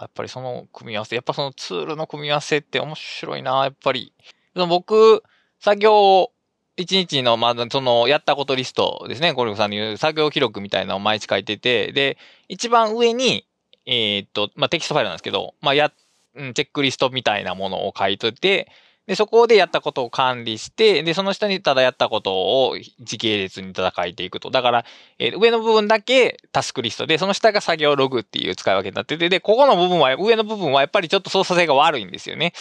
[0.00, 4.12] やっぱりその組み合わせ、やっぱそのツールの組み合わせって面白いな、やっぱり。
[4.54, 5.22] 僕、
[5.58, 6.30] 作業、
[6.76, 9.32] 一日の、まあ、その、やったことリストですね。
[9.32, 12.16] ゴルフさんの言う作業記録みたいなのを毎日書いてて、で、
[12.48, 13.44] 一番上に、
[13.90, 15.92] えーっと、まあ、テキストファイルなんですけど、まあ、や、
[16.36, 18.70] うんチェックリストみたいなものを書いといて、
[19.08, 22.32] で、そこでやったことを管理して、で、その下にただやったこと
[22.68, 24.50] を時系列にただ書いていくと。
[24.52, 24.84] だから、
[25.18, 32.52] えー上の部分だけタスクリストで、その下が作業ログっていう使い分けになってて、で、ここの部分は、上の部分はやっぱりちょっと操作性が悪いんですよね。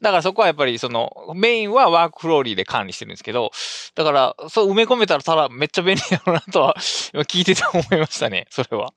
[0.00, 3.50] だからそこはやっぱりその、メインは WorkFlowy で管理してるんですけど、
[3.94, 6.76] だから、そう埋め込めたらただめっちゃ便利だろうなとは、
[7.12, 8.94] 今聞いてて思いましたね、それは。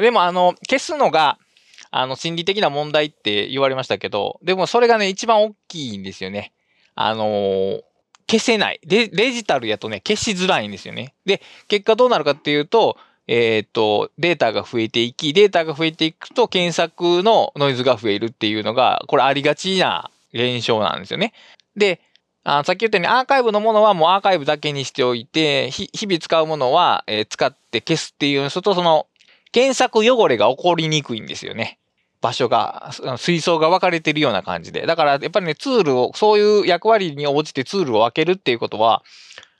[0.00, 1.38] でもあの、消すのが、
[1.90, 6.52] あの、心理的な問題って言われましたけど、でもそれがね、一番大きいんですよね。
[6.94, 7.80] あのー
[8.30, 8.80] 消せない。
[8.84, 11.14] デジタルやとね、消しづらいんですよね。
[11.24, 21.32] で、結果どうなるかっていうと、えーと、データが増えていき、データが増えていくと検索のノイズが増えるっていうのが、これありがちな現象なんですよね。
[21.74, 22.00] で、
[22.44, 29.06] あさっき言ったようにアーカイブのものはもうアーカイブだけにしておいて、日々使うものは、えー使って消すっていうのと、その、
[29.52, 31.78] 検索汚れが起こりにくいんですよね。
[32.20, 34.86] 場所が、水槽が分かれてるような感じで。
[34.86, 39.02] だから、やっぱりね、ツールを、そういう役割に応じてツールを分けるっていうことは、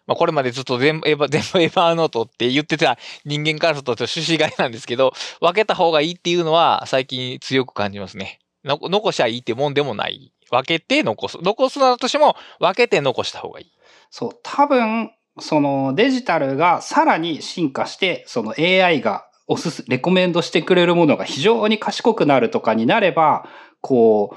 [0.08, 8.40] まあ、これまでずっと全部エヴァ、 全部エヴァーノートって言ってた人間からするとと趣旨外なんですけど、分けた方がいいっていうのは最近強く感じますね。
[8.64, 10.32] の残しゃいいってもんでもない。
[10.50, 11.38] 分けて残す。
[11.42, 13.72] 残すなとしても分けて残した方がいい。
[14.10, 23.48] そう、多分、そのデジタルがさらに進化して、その AI がおすす、レコメンドしてくれるものが非常に賢くなるとかになれば、
[23.80, 24.36] こ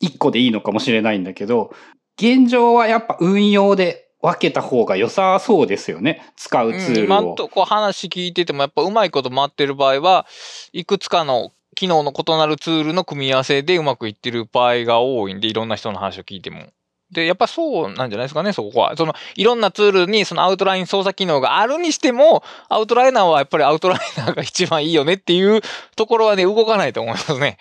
[0.00, 1.72] 一個でいいのかもしれないんだけど、
[2.20, 6.22] 現状はやっぱ運用で分けた方が良さそうですよね。
[6.36, 7.04] 使うツールを。
[7.04, 10.26] 今んとこ話聞いてても、やっぱうまいこと回ってる場合は、
[10.72, 16.66] いくつかの機能の異なるツールの組み合わせでうまくいってる場合が多いんで、いろんな人の話を聞いても。
[17.10, 18.96] で、やっぱそうなんじゃないですかね、そこは。
[18.96, 25.62] その、いろんなツールにそのアウトライン操作機能があるにしても、アウトライナーはやっぱりアウトライナーが一番いいよねっていう
[25.96, 27.58] ところはね、動かないと思いますね。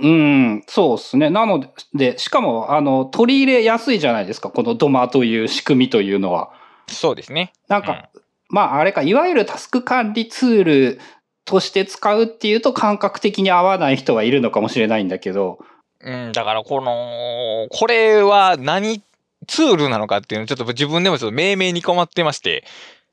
[0.00, 1.30] うん、そうですね。
[1.30, 4.48] なので、で、しかも、あの、取り入れやすいじゃないですか。
[4.48, 6.50] このドマという仕組みというのは。
[6.88, 7.52] そうですね。
[7.68, 8.08] なんか、
[8.48, 11.00] まあ、あれか、いわゆるタスク管理ツール
[11.44, 15.58] として使うっていうと感覚的に合わない人はいるのかもしれないんだけど、
[16.04, 19.02] うん、だからこの、これは何
[19.46, 22.64] ツールなのかっていうのちょっと自分でもちょっと命名に困ってまして、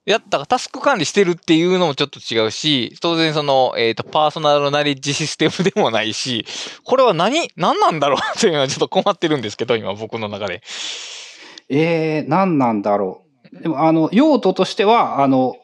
[0.06, 6.46] やったらタスク管理してるっていうのもちょっと違うし、当然その、えっ、と、パーソナルナレッジシステムでもないし、
[6.84, 10.64] これは何、何なんだろうっていうのはちょっと困ってるんですけど、今僕の中で。
[11.70, 13.24] えー、何なんだろ
[13.54, 13.62] う。
[13.62, 15.56] でも、あの、用途としては、あの、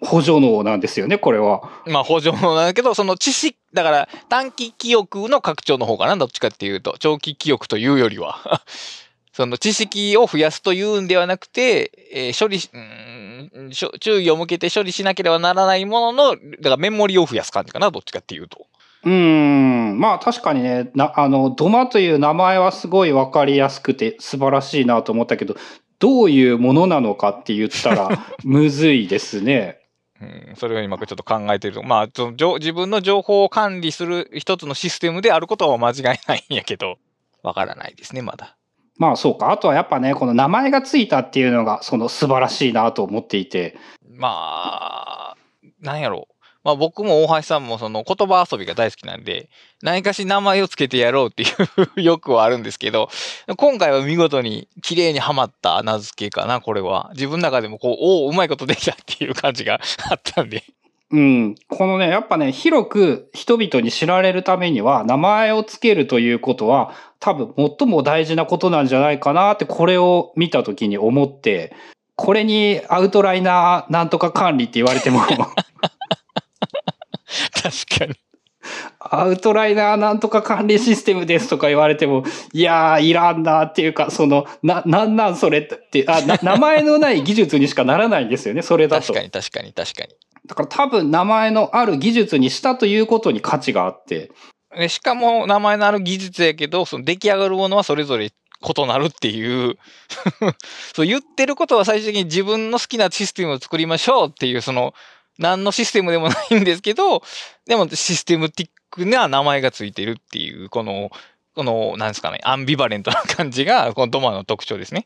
[0.00, 1.62] 補助能なんですよね、これは。
[1.86, 6.96] まあ補助なんだけど、その知識、だから短期記憶の拡張の方かな、どっちかっていうと。
[6.98, 8.62] 長期記憶というよりは。
[9.32, 13.70] その知識を増やすというんではなくて、えー処理し、うーん
[14.00, 18.66] 注意を向けて処理しなければならないものの、だからメモリを増やす感じかな、どっちかっていうと。
[19.04, 25.56] うーん、まあ確かにね、なあの、ドマという名前はすごいわかりやすくて素晴らしいなと思ったけど、
[25.98, 28.08] どういうものなのかって言ったら、
[28.44, 29.80] むずいですね。
[30.20, 31.82] うん、それを今ちょっと考えてると。
[31.82, 36.96] まあ、その情自分の情報を管理する一つのシステムであることは間違いないんやけど、
[37.42, 38.56] わからないですね、まだ。
[38.96, 39.50] まあそうか。
[39.50, 43.76] あとはやっぱね、この名前がついたっていうのが、その素晴らしいなと思っていて。
[44.08, 45.36] まあ、
[45.80, 46.33] なんやろう。
[46.64, 49.50] まあ僕も大橋さんもその言葉遊びが大好きなんで、
[49.82, 51.46] 何かし名前をつけてやろうってい
[51.96, 53.10] う 欲はあるんですけど、
[53.56, 57.10] 今回は見事に綺麗にはまった名付けかな、これは。
[57.14, 60.64] 自分の中でもこう、おお、うまいことできたっていう感じがあったんで。
[61.10, 61.54] うん。
[61.68, 71.74] このね、やっぱね、広く人々に知られるためには、名前をつけるということは、多分最も大事なことなんじゃないかなって、これを見たときに思って、
[72.16, 75.20] これにアウトライナーなんとか管理って言われても、
[77.52, 78.14] 確かに。
[78.98, 89.06] アウトライナーなんとか管理システムですとか言われても、いやー、いらんなっていうか、その、な、なんなんそれって、あ、な名前のない技術にしかならないんですよね、それだと。
[89.12, 90.14] 確かに確かに確かに。
[90.46, 94.30] だから多分名前のある技術にしたということに価値があって、
[94.76, 99.76] でしかも名前のある技術やけど、その出来上がるものはそれぞれ異なるっていう
[100.94, 104.94] そう言ってることは最終的に自分の好きなシステムを作りましょうっていう、その、
[105.38, 107.22] 何のシステムでもないんですけど、
[107.66, 111.10] でもシステムティックな名前がついてるっていう、この、
[111.54, 115.04] この、なんですかね、アンビバレントな感じが、このドマの特徴ですね。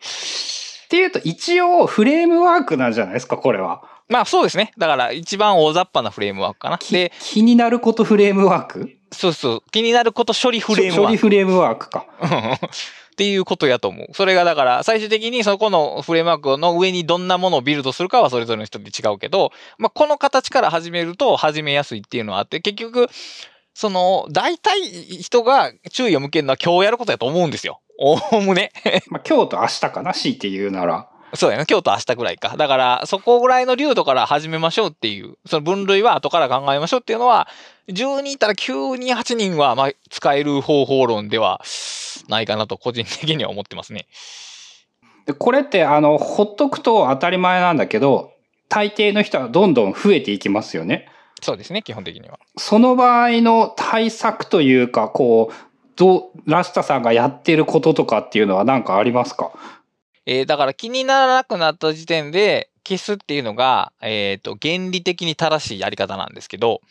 [0.86, 3.82] っていうと一応フレームワークなんじゃないですか、これは。
[4.08, 4.72] まあそうですね。
[4.78, 6.78] だから一番大雑把なフレームワークかな。
[6.78, 8.90] きで、気になることフレームワーク？
[9.12, 12.06] そうそう、気になること処理フレームワーク処理フレームワークか。
[13.18, 14.06] っていうことやと思う。
[14.14, 23.08] それがだから、最終的にそこのフレームワークの上にどんなものをビルドするかはそれぞれの人で違うけど、まあ、この形から始めると始めやすいっていうのはあって、結局、
[23.74, 27.80] その、大体人が注意を向けるのは今日やることやと思うんですよ。
[27.98, 28.70] おおむね。
[29.10, 31.08] まあ、今日と明日かな、強いて言うなら。
[31.34, 32.56] そうやな、今日と明日ぐらいか。
[32.56, 37.48] だから、そこぐらいの流度から始めましょうっていう、その分類は後から考えましょうっていうのは、
[37.88, 41.60] 10人いたら9人、8人は、まあ、使える方法論では
[42.28, 44.06] ないかなと、個人的には思ってますね。
[45.26, 48.32] でこれって、あの、ほっとくと当たり前なんだけど、
[48.70, 51.08] 大抵の人はどんどん増えていきますよね。
[51.42, 52.38] そうですね、基本的には。
[52.56, 55.54] その場合の対策というか、こう、
[55.96, 59.52] どう、ラスタさんがやってることとかっていうのは何かありますか？
[60.30, 66.82] えーだから気にならなくなった時点で消すっていうのが、えっ、と、原理的に正しいやり方なんですけど、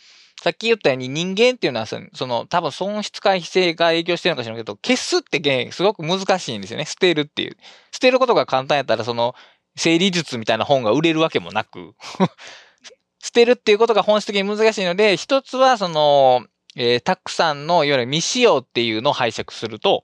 [0.42, 6.86] さっき言ったように人間っていうのはその、多分損失回避性が影響してるのか知らけど、消すって原すごく難しいんですよね。
[6.86, 7.58] 捨てるっていう。
[7.92, 9.36] 捨てることが簡単やったら、その、
[9.76, 11.94] 整理術みたいな本が売れるわけもなく、
[13.24, 16.44] 捨てるっていうことが本質的に難しいので、一つはその、
[16.76, 20.04] えーたくさんの、いわゆる未使用っていうのを拝借すると、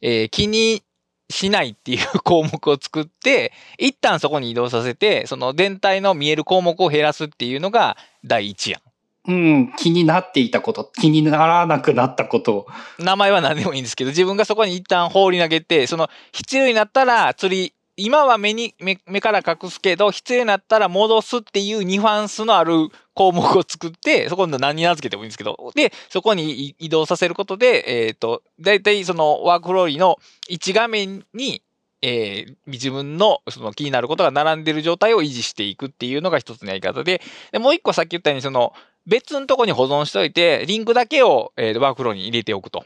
[0.00, 0.82] えー気に
[1.30, 8.80] しないっていう項目を作って、一旦そこに移動させて、その全体の見える項目を減らすっていうのが第一案。
[9.28, 12.66] うん、気になっていたこと、気にならなくなったこと。
[12.98, 30.16] 名前は何でもいいんですけど、自分がそこに一旦放り投げて、その必要になったら釣り、今は目に、目目から隠すけど、必要になったら戻すっていうニュアンスのある項目を作って、そこに何に名付けてもいいんですけど、で、そこに移動させることで、えっ、と、だいたいそのワークフローリーの
[30.50, 31.62] 1画面に、
[32.02, 37.20] えー自分のその気になることが並んでる状態を維持していくっていうのが一つのやり方で、
[37.52, 38.72] でもう一個さっき言ったように、その
[39.06, 42.84] 別のとこに保存しておいて、リンクだけを、えー WorkFlowyに入れておくと。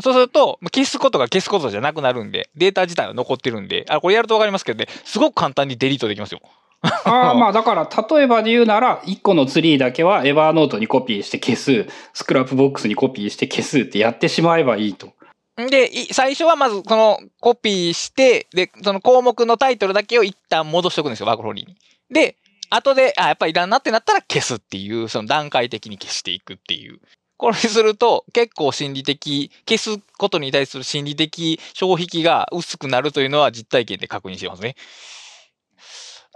[0.00, 6.40] そうすると、消すことが消すことじゃなくなるんで、データ自体は残ってるんで、あ、これやるとわかりますけどね、すごく簡単にデリートできますよ。
[6.82, 15.12] ああ、まあだから、例えばで言うなら、1個のツリーだけは Evernote にコピーして消す、 Scrapbox にコピーして消すってやってしまえばいいと。
[15.56, 21.76] で、い最初はまずこのコピーして、で、その項目のタイトルだけを一旦戻しておくんですよ、 WorkFlowy に。
[22.10, 22.36] で、
[22.70, 27.00] 後で、あ、やっぱりいらんなってなったら消すっていう、その段階的に消していくっていう。
[27.38, 34.74] これにすると結構心理的、消すことに対する心理的障壁が薄くなるというのは実体験で確認してますね。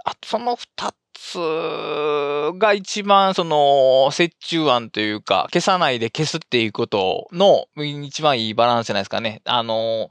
[0.05, 1.37] あと、その二つ
[2.57, 9.41] が一番その折衷案というか、消さないで消すっていうことの一番いいバランスじゃないですかね。
[9.45, 10.09] あの、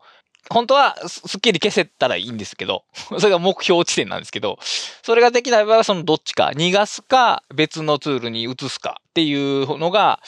[0.51, 2.85] 本当はすっきり消せたらいいんですけど、
[3.19, 4.59] それが目標地点なんですけど、
[5.03, 10.21] それができない場合はそのどっちか、逃がすか別のツールに移すかっていうのが、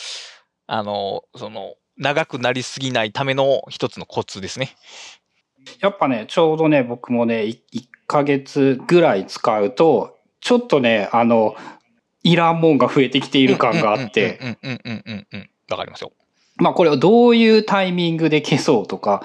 [0.66, 4.77] あの、その、長くなりすぎないための一つのコツですね。
[5.81, 7.61] やっぱね、ちょうどね、僕もね、1
[8.07, 11.55] ヶ月ぐらい使うと、ちょっとね、あの、
[12.22, 15.50] いらんもんが増えてきている感があって、うんうんうんうんうんうん。
[15.70, 16.12] わかりますよ。
[16.57, 19.24] まあこれをどういうタイミングで消そうとか、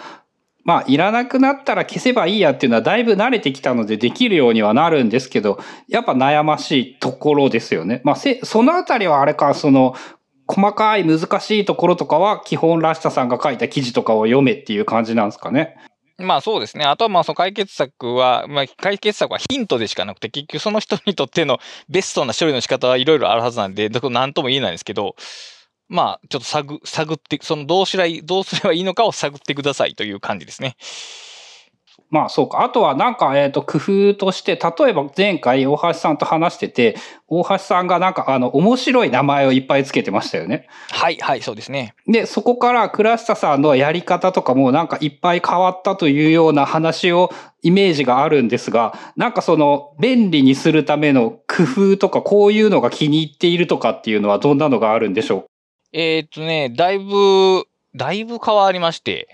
[0.64, 8.02] まあいらなくなったら消せばいいやっていうのはだいぶ慣れてきたのでできるようにはなるんですけど、やっぱ悩ましいところですよね。
[8.04, 9.96] まあせ、そのあたりはあれか、その、
[10.50, 15.78] 細かい難しいところとかは基本らしささんが書いた記事とかを読めっていう感じなんですかね。
[16.18, 16.86] まあそうですね。
[16.86, 25.16] あとはまあその解決策は、まあ解決策はヒントでしかなくて、結局その人にとってのベストな処理の仕方はいろいろあるはずなんで、どこ何とも言えないんですけど、
[25.88, 30.76] まあちょっと探、探って、そのどうしらい、どうすればいいのかを探ってくださいという感じですね。
[32.12, 32.64] まあそうか。
[32.64, 36.96] あとはなんか、えっ、と、工夫として、例えば前回大橋さんと話してて、
[37.28, 40.68] 大橋さんがなんかあの、面白い名前をいっぱいつけてましたよね。
[40.90, 41.94] はい、はい、そうですね。
[42.08, 47.32] で、そこから倉下さんのやり方とかもなんかいっぱい変わったというような話を、
[47.62, 55.46] イメージがあるんですが、なんかその、便利にするための工夫とか、こういうのが気に入っているとかっていうのはどんなのがあるんでしょう？
[55.92, 59.28] えーっとね、だいぶ、だいぶ変わりまして。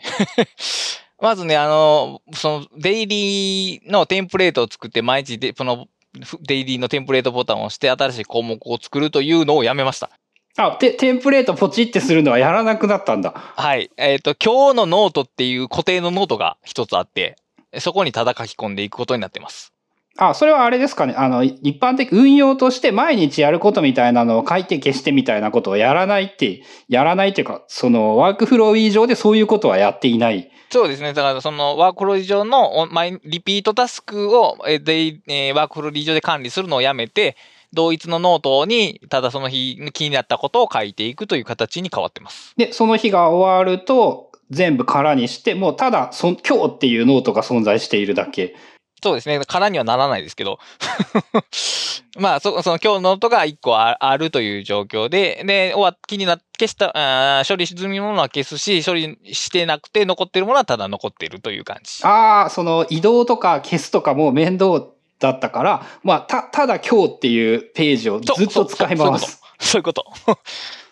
[1.22, 5.88] まずね、あの、その、デイリーのテンプレートを作って、毎日で、その、
[6.24, 10.10] ふデイリーのテンプレートボタンを押して、新しい項目を作るというのをやめました。
[10.58, 13.34] あ、テテンプレートポチってするのはやらなくなったんだ。
[13.36, 13.92] はい。
[13.98, 17.36] えーっと、今日のノートっていう固定のノートが一つあって、
[17.80, 19.74] そこにただ書き込んでいくことになってます。
[20.18, 21.14] あ、それはあれですかね。
[21.18, 30.50] あの、一般的、運用として毎日やることみたいなのを書いて消してみたいなことをやらないって、やらないっていうか、その WorkFlowy上でそういうことはやっていない。
[30.76, 31.14] そうですね。
[31.14, 37.38] だから、その WorkFlowy上のマイリピートタスクをえー、えー WorkFlowy上で管理するのをやめて、
[37.72, 42.54] 同一のノートに、ただその日気になったことを書いていくという形に変わってます。
[42.58, 48.54] で、その日が終わると、全部空にして、もうただ、そ今日っていうノートが存在しているだけ。
[49.06, 49.40] そうですね。
[49.46, 50.58] 空にはならないですけど。
[52.18, 56.90] まあ、そその今日のノートが1個ああるという状況で、で、終わ気にな、消した、
[57.40, 62.04] あー処理済みのものは消すし、処理してなくて残ってるものはただ残ってるという感じ。
[62.04, 64.84] ああ、その移動とか消すとかも面倒
[65.20, 69.40] だったから、まあ、た、ただ今日っていうページをずっと使います。
[69.60, 70.06] そういうこと。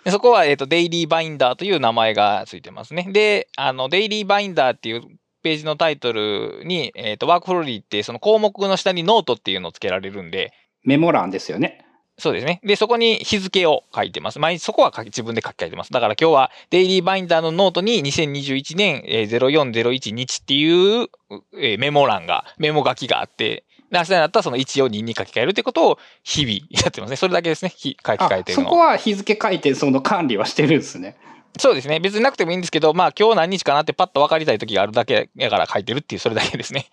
[0.05, 3.07] でそこは、えっ、と、デイリーバインダーという名前がついてますね。
[3.09, 5.03] で、あの、デイリーバインダーっていう
[5.43, 11.85] ページのタイトルに、えっ、と、 WorkFlowy ってその項目の下にノートっていうのをつけられるんで、メモ欄ですよね。
[12.17, 12.61] そうですね。
[12.63, 14.39] で、そこに日付を書いてます。
[14.39, 15.91] 毎日そこは自分で書き換えてます。
[15.91, 21.07] だから今日はデイリーバインダーのノートに2021年えー0401日っていう、
[21.55, 27.15] えーメモ欄が、メモ書きがあって、で明日になったらその1を2に書き換えるってことを日々やってますね。
[27.15, 27.73] それだけですね。
[27.75, 28.69] ひ書きあ換えてるのは。
[28.69, 31.15] そこは日付書いて、その管理はしてるんですね。
[31.59, 31.99] そうですね。
[31.99, 36.87] 別になくてもいいんですけど、まあ今日何日かなってパッと分かりたい時があるだけやから書いてるっていう、それだけですね。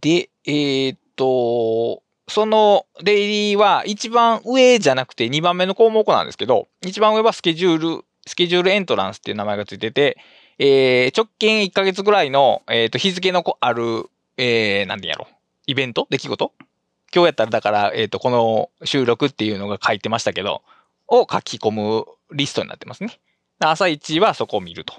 [0.00, 10.18] で、えーっと、そのデイリーは一番上じゃなくて2番目の項目なんですけど、一番上はスケジュール、スケジュールエントランスっていう名前がついてて、
[10.58, 15.28] えー直近1ヶ月ぐらいの、えーっと日付のある、えー、なんて言うんやろ、
[15.66, 16.06] イベント？
[16.10, 16.52] 出来事？
[17.14, 20.62] 今日やったらだから、えーっと、この収録っていうのが書いてましたけど、
[21.08, 23.18] を書き込むリストになってますね。
[23.58, 24.94] 朝一はそこを見ると。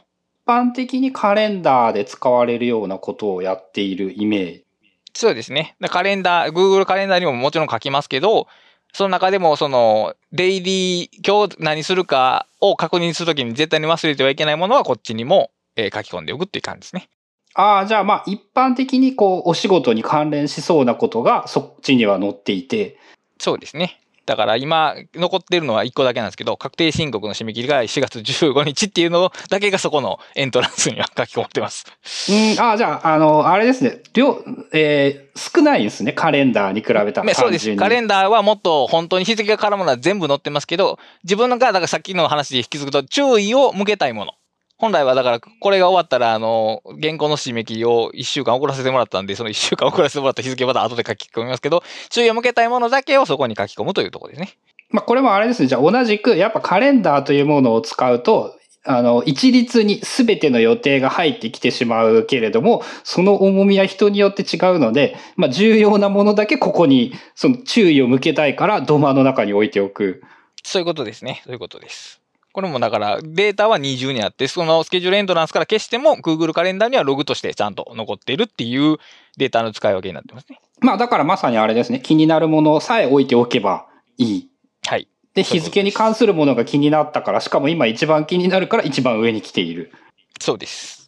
[0.46, 4.66] 一般的にカレンダーで使われるようなことをやっているイメージ。
[5.14, 5.76] そうですね。
[5.80, 8.48] でカレンダー、Google カレンダーにももちろん書きますけど、
[8.94, 17.10] その中でも、その、デイリー、今日何するかを確認するときに絶対に忘れてはいけないものはこっちにも、えー書き込んでおくっていう感じですね。
[17.56, 22.98] ああ、じゃあまあ一般的にこうお仕事に関連しそうなことがそっちには載っていて、
[23.40, 24.00] そうですね。
[24.26, 31.86] だから今残ってるのは1個だけなんですけど、確定申告の締め切りが4月15日っていうのだけがそこのエントランスには書き込まれてます。
[32.30, 34.02] うん、ああ、じゃあ、あの、あれですね。
[34.14, 36.14] 量、えー少ないですね。
[36.14, 37.28] カレンダーに比べたら。
[37.28, 37.76] ねそうです。
[37.76, 44.34] カレンダーはもっと本当に日付が絡むのは全部載ってますけど、自分のが、だからさっきの話で引き継ぐと、注意を向けたいもの。
[44.78, 54.58] 本来はだから、これが終わったら、あの、原稿の締め切りを1週間遅らせてもらったんで、その1週間遅らせてもらった日付また後で書き込みますけど、注意を向けたいものだけをそこに書き込むというところですね。
[54.92, 55.68] まあ、これもあれですね。
[55.68, 70.22] じゃあ、同じく、やっぱカレンダーというものを使うと、あの、一律に全ての予定が入ってきてしまうけれども、その重みは人によって違うので、まあ、重要なものだけここに、その注意を向けたいから、土間の中に置いておく。
[70.64, 71.42] そういうことですね。
[71.46, 72.25] そういうことです。
[72.56, 78.96] これもだから、データは二重にあって、そのスケジュールエントランスから消しても、Google カレンダーにはログとしてちゃんと残っているっていう
[79.36, 80.62] データの使い分けになってますね。
[80.80, 82.00] まあ、だからまさにあれですね。
[82.00, 83.88] 気になるものさえ置いておけば
[84.18, 84.50] いい。
[84.88, 85.10] はい。
[85.34, 89.92] で、日付に関するものが気になったから、しかも今一番気になるから一番上に来ている。
[90.40, 91.05] そうです。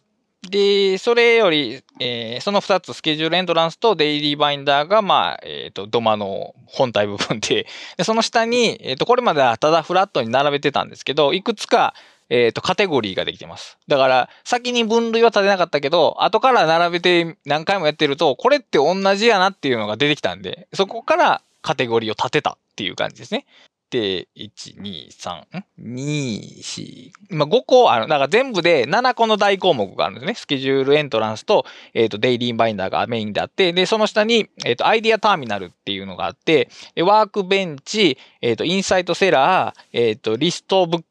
[0.50, 11.94] で、それより、えーその2つ、スケジュールエントランスとデイリーバインダーが、まあ、えっ、と、ドマの本体部分で、でその下に、えっ、と、これまではただフラットに並べてたんですけど、いくつか、
[12.30, 13.78] えっ、と、カテゴリーができてます。
[13.88, 23.46] だから、先に分類は立てなかったけど、後から並べて何回もやってると、これって同じやなっていうのが出てきたんで、そこからカテゴリーを立てたっていう感じですね。
[23.90, 28.06] で、1、2、3、ん ?2、4、今5個ある。
[28.06, 30.34] だから全部で7個の大項目があるんですね。
[30.34, 31.64] スケジュールエントランスと、
[31.94, 41.04] えっ、と、デイリーバインダーがメインであって、で、その下に、えっ、と、アイディアターミナルっていうのがあって、でワークベンチ、えっ、と、インサイトセラー、えっ、と、リストブ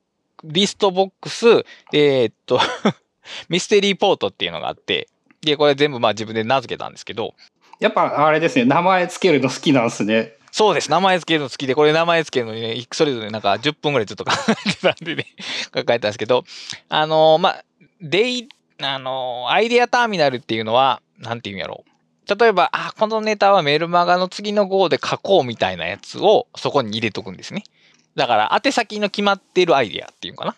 [0.43, 2.59] リストボックス、えっ、と、
[3.49, 5.07] ミステリーポートっていうのがあって、
[5.41, 7.33] で、これ全部まあ自分で名付けたんですけど、
[7.79, 10.33] やっぱあれですね、名前つけるの好きなんですね。
[10.51, 10.89] そうです。
[10.89, 15.25] 名前付けるの好きで、これ名前付けるのにね、それぞれなんか10分ぐらいずっと考えてたんでね、
[15.73, 16.45] 考えたんですけど、
[16.89, 17.63] あのーまあ、
[18.01, 18.49] デイ、
[18.81, 22.35] あのーアイデアターミナルっていうのは、なんていうんやろう。
[22.35, 27.63] 例えば、あ、このネタはメルマガの次の号で書こうみたいなやつをそこに入れとくんですね。
[28.15, 30.55] だから、宛先の決まってるアイデアっていうのかな。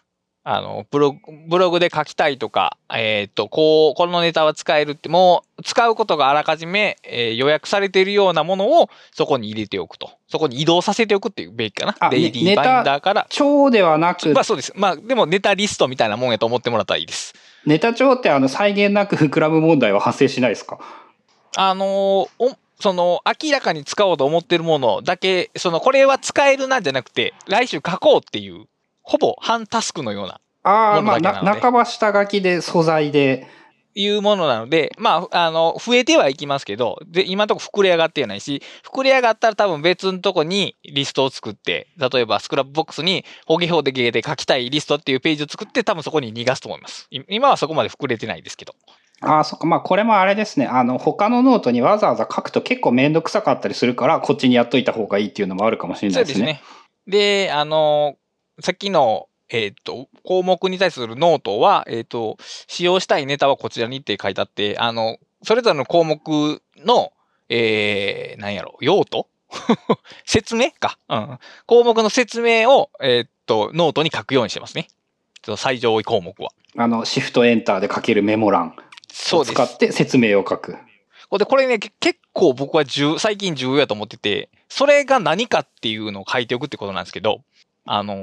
[0.51, 10.09] あの、ブログ、ブログで書きたいとか、えっ、と、こう、このネタは使えるって、もう、使うことがあらかじめ、えー予約されているようなものをそこに入れておくと。
[10.27, 11.95] そこに移動させておくっていうべきかな。
[11.99, 13.27] あデイリーバインダーから。
[13.29, 14.73] 帳ではなくまあ、そうです。
[14.75, 17.35] まあ、でもネタリストみたいなもんやと思ってもらったらいいです。
[17.67, 20.79] ネタ帳ってあの、際限なく膨らむ問題は発生しないですか？
[21.55, 21.87] あのー
[22.39, 28.67] おその、明らかに使おうと思ってるものだけ、その、これは使えるなじゃなくて、来週書こうっていう、
[29.09, 33.47] ほぼ半タスクのような、ああ、ものまあ、だけなのでな半ば下書きで素材で。
[33.95, 47.07] いうものなので、まあ、あの、増えてはいきますけど、で、今のところ膨れ上がってはないし、膨れ上がったら多分別のとこにリストを作って、例えば Scrapbox に、ホゲホゲで書きたいリストっていうページを作って、多分そこに逃がすと思います。
[47.09, 48.75] い今はそこまで膨れてないですけど。
[49.21, 49.65] ああ、そっか。
[49.65, 50.67] まあ、これもあれですね。
[50.67, 56.39] あの、他のノートにわざわざ書くと結構めんどくさかったりするから、こっちにやっといた方がいいっていうのもあるかもしれないうでね。
[56.39, 56.61] そですすね。
[57.07, 58.15] で、あの、
[58.61, 62.37] さっきの、えっ、と、項目に対するノートは、えっ、と、
[62.67, 67.11] 使用したいネタはこちらにって書いてあって、あの、それぞれの項目の、
[67.49, 69.27] えー、なんやろ、用途？
[70.25, 70.99] 説明か。
[71.09, 71.39] うん。
[71.65, 74.87] 項目の説明を、えっ、と、ノートに書くようにしてますね。
[75.57, 76.51] 最上位項目は。
[76.77, 78.75] あの、シフトエンターで書けるメモ欄。
[79.33, 80.77] を使って説明を書く。
[81.29, 87.41] これで、これね、け結構僕は重、最近重要やと思ってて、それが何かっていうのを書いておくってことなんですけど、
[87.91, 88.19] あのー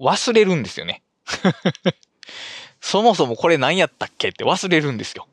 [0.00, 1.02] 忘れるんですよね。
[2.80, 5.26] そもそもこれ何やったっけって忘れるんですよ。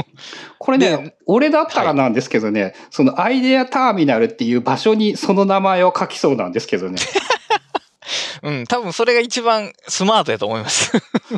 [0.58, 6.98] これね、俺だったらなんですけどね、そのアイデアターミナルっていう場所にその名前を書きそうなんですけどね。
[8.42, 10.92] うん、多分それが一番スマートやと思います。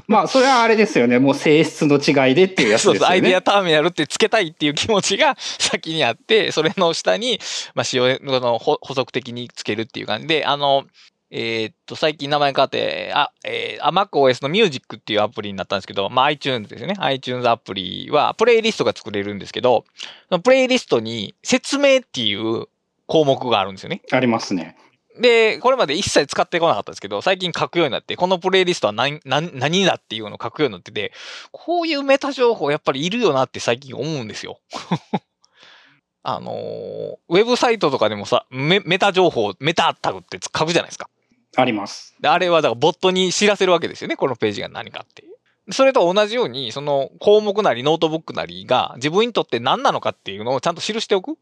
[0.09, 1.19] まあ、それはあれですよね。
[1.19, 2.99] もう性質の違いでっていうやつですよね。
[2.99, 7.41] そうそう、アイデアターミナルってつけたいっていう気持ちが先にあって、それの下に、
[7.75, 10.85] まあ、使用の補補足的につけるっていう感じで、あの、
[11.31, 16.95] えーっと、最近名前変わって、あ、えー、あ MacOS の Music っていうアプリになったんですけど、まあ iTunes ですよね。
[16.99, 19.85] iTunes アプリは、プレイリストが作れるんですけど、
[20.29, 22.67] そのプレイリストに説明っていう
[23.07, 24.03] 項目があるんですよね。
[24.13, 24.77] ありますね。
[25.19, 31.13] で、これまで一切使ってこなかったんですけど、最近書くようになって、このプレイリストは何、何、何だっていうのを書くようになってて、
[31.53, 34.61] こういうメタ情報やっぱりいるよなって最近思うんですよ。
[36.23, 41.09] あのーウェブサイトとかでもさ、メメタ情報、メタタグって書くじゃないですか。
[41.57, 42.15] あります。
[42.23, 45.73] あれはだからボットに知らせるわけですよね、このページが何かっていう。
[45.73, 51.37] それと同じように、その項目なりノートブックなりが自分にとって何なのかっていうのをちゃんと記しておく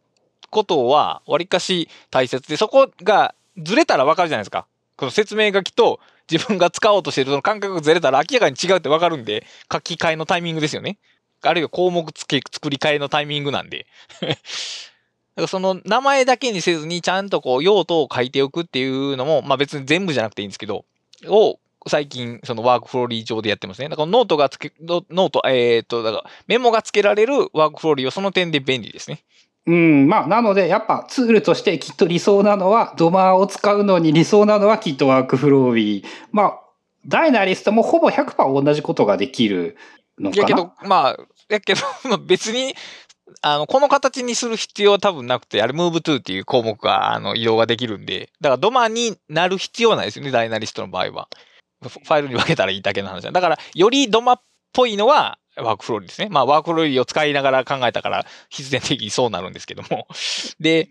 [0.50, 4.66] ことは、わりかし大切で、そこがずれたらわかるじゃないですか。
[4.96, 6.00] この説明書きと
[6.30, 10.98] 自分が使おうとしているその感覚がずれたら明らかに違うってわかるんで、書き換えのタイミングですよね。
[11.42, 13.86] あるいは項目付け作り替えのタイミングなんで。
[15.36, 20.84] だからその名前だけにせずにちゃんとこう用途を書いておくっていうのも、まあ別に全部じゃなくていいんですけど、
[21.26, 23.88] を最近その WorkFlowy上でやってますね。
[23.88, 29.22] だからノートがつけ、ノノート、えーっと、だからメモがつけられる WorkFlowy はその点で便利ですね。
[29.66, 36.04] うん、まあ、なので、やっぱツールとしてきっと理想なのは、ドマーを使うのに理想なのはきっとワークフロービー。
[36.32, 36.60] まあ、
[37.06, 39.76] ダイナリストもほぼ100%同じことができる
[40.18, 40.42] のかな。
[40.42, 41.16] やけど、まあ、
[41.48, 42.74] やけど、 まあ別に、
[43.42, 51.28] あの、この形にする必要は多分なくて、あれ、move to っていう項目が、あの、移動ができるんで、だからドマになる必要はないですよね、ダイナリストの場合は。
[51.82, 53.32] ファイルに分けたらいいだけの話だ。
[53.32, 54.40] だから、よりドマっ
[54.72, 56.28] ぽいのは、ワークフローリーですね。
[56.30, 60.06] まあ、ワークフローリーを使いながら考えたから、必然的にそうなるんですけども。
[60.58, 60.88] で、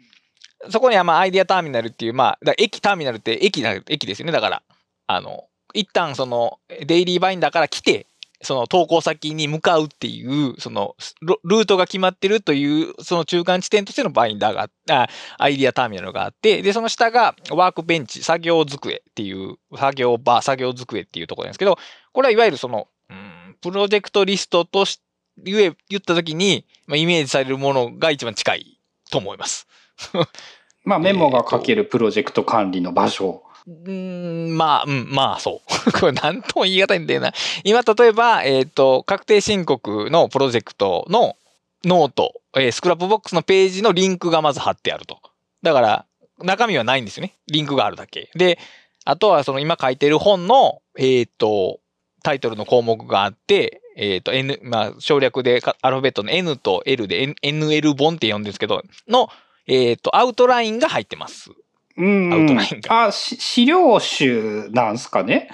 [0.69, 4.31] そこには、まあ、アイデアターミナルっていう、まあ、だ駅ターミナルって駅な、駅ですよね。
[4.31, 4.63] だから、
[5.07, 8.07] あの、一旦その、デイリーバインダーから来て、
[8.43, 21.77] その投稿先に向かうっていう、そのルルートが決まってるという、その中間地点としてのバインダーがあ、アイディアターミナルがあって、で、その下がワークベンチ、作業机っていう、作業場、作業机っていうところなんですけど、
[22.11, 24.99] これはいわゆるその、うん、プロジェクトリストとし
[25.37, 28.79] 言え、言ったときに、まあ、イメージされるものが一番近い
[29.09, 29.67] と思います。
[30.83, 33.43] まあ、メモが書けるプロジェクト管理の場所。
[33.71, 35.91] ん、まあ、うん、まあ、そう。
[35.99, 37.33] これ、なんとも言い難いんだよな。
[37.63, 41.37] 今、例えば、えっ、と、確定申告のプロジェクトの
[41.85, 45.19] ノート、えー Scrapbox のページのリンクがまず貼ってあると。
[45.61, 46.05] だから、
[46.39, 47.35] 中身はないんですよね。
[47.47, 48.29] リンクがあるだけ。
[48.35, 48.59] で、
[49.05, 51.79] あとは、その今書いてる本の、えっ、と、
[52.23, 59.29] タイトルの項目があって、えっ、と、N、まあ、省略でアルファベットの N と L で N- NL 本って呼んでるんですけど、の、
[59.67, 61.51] えっ、と、アウトラインが入ってます。
[61.97, 62.33] うん。
[62.33, 65.49] アウトラインがあ、し資料集なんすかね？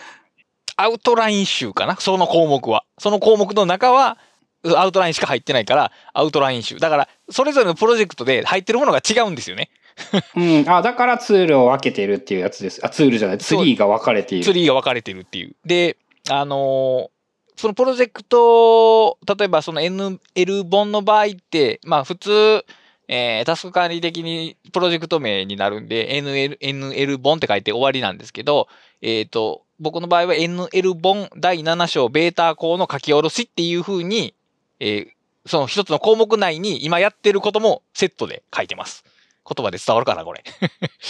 [0.78, 1.96] アウトライン集かな？
[1.98, 2.84] その項目は。
[2.98, 4.18] その項目の中は、
[4.64, 6.78] うアウトラインしか入ってないから、アウトライン集。
[6.78, 9.70] だから、それぞれのプロジェクトで入ってるものが違うんですよね。
[10.36, 10.70] うん。
[10.70, 12.80] あ、だからツールを分けてるっていうやつです。
[12.86, 14.46] あ、ツールじゃない、ツリーが分かれている。
[14.46, 15.56] ツリーが分かれてるっていう。
[15.66, 15.98] で、
[16.30, 17.10] あのー
[17.60, 22.64] そのプロジェクト、例えばその NL 本の場合って、まあ普通、
[23.12, 28.68] えータスク管理的にプロジェクト名になるんで、NL、NL 本って書いて終わりなんですけど、
[29.02, 34.36] えっ、と、僕の場合は NL 本第7章ベータ項の書き下ろしっていう風に、
[34.80, 35.08] えー
[35.46, 39.04] その一つの項目内に今やってることもセットで書いてます。
[39.46, 40.44] 言葉で伝わるかな、これ。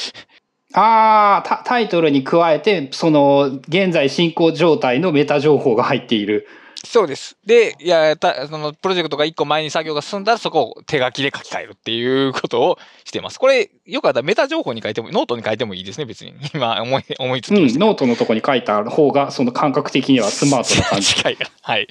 [0.73, 6.47] ああ、タイトルに加えて、その、現在進行状態のメタ情報が入っている。
[6.85, 7.37] そうです。
[7.45, 13.39] で、いや、またそのプロジェクトが一個前に作業が進んだらそこを手書きで書き換えるっていうことをしてます。
[13.39, 16.33] これ、よかったらメタ情報に書いても、ノートに書いてもいいですね、別に。
[16.55, 17.79] 今思い、思いつうん、きました。
[17.79, 21.07] ノートのとこに書いた方が、その感覚的にはスマートな感じ。
[21.15, 21.37] 近い。
[21.61, 21.87] はい。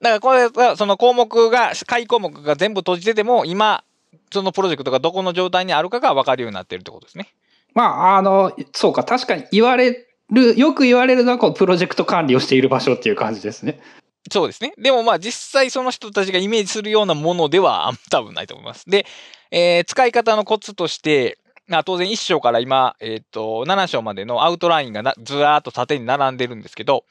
[0.00, 3.82] だからこれは、その項目が、下位項目が全部閉じてても、今、
[4.30, 7.28] そのプロジェクトがどこの状態にあるかが分かるようになってるってことですね。
[7.74, 13.80] まあ、あの、そうか、確かに言われる、よく言われるのは、こう、プロジェクト管理をしている場所っていう感じですね。
[14.30, 14.72] そうですね。
[14.76, 18.84] でもまあ実際その人たちがイメージするようなものでは多分ないと思います。
[18.88, 19.06] で、
[19.50, 27.04] えー使い方のコツとして、まあ当然1章から今、えっ、と、7章までのアウトラインがずらーっと縦に並んでるんですけど、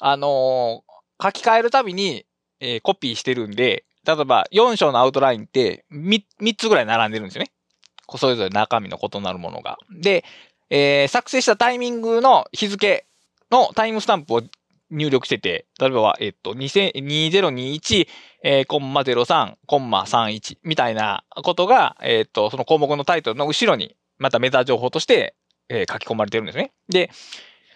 [0.00, 0.92] あのー
[1.24, 2.26] 書き換えるたびに、
[2.60, 7.52] えーコピーしてるんで、例えば4章のアウトラインって 3, 3つぐらい並んでるんですよね。
[8.16, 9.78] それぞれ中身の異なるものが。
[9.90, 10.24] で、
[10.70, 13.06] えー作成したタイミングの日付
[13.50, 14.42] のタイムスタンプを
[14.92, 18.08] 入力してて、例えば、えっと、2000 2021、
[18.44, 25.34] えーコンマ03、コンマ31みたいなことが、えっと、その項目のタイトルの後ろに、またメタ情報として、
[25.68, 26.72] えー書き込まれてるんですね。
[26.88, 27.10] で、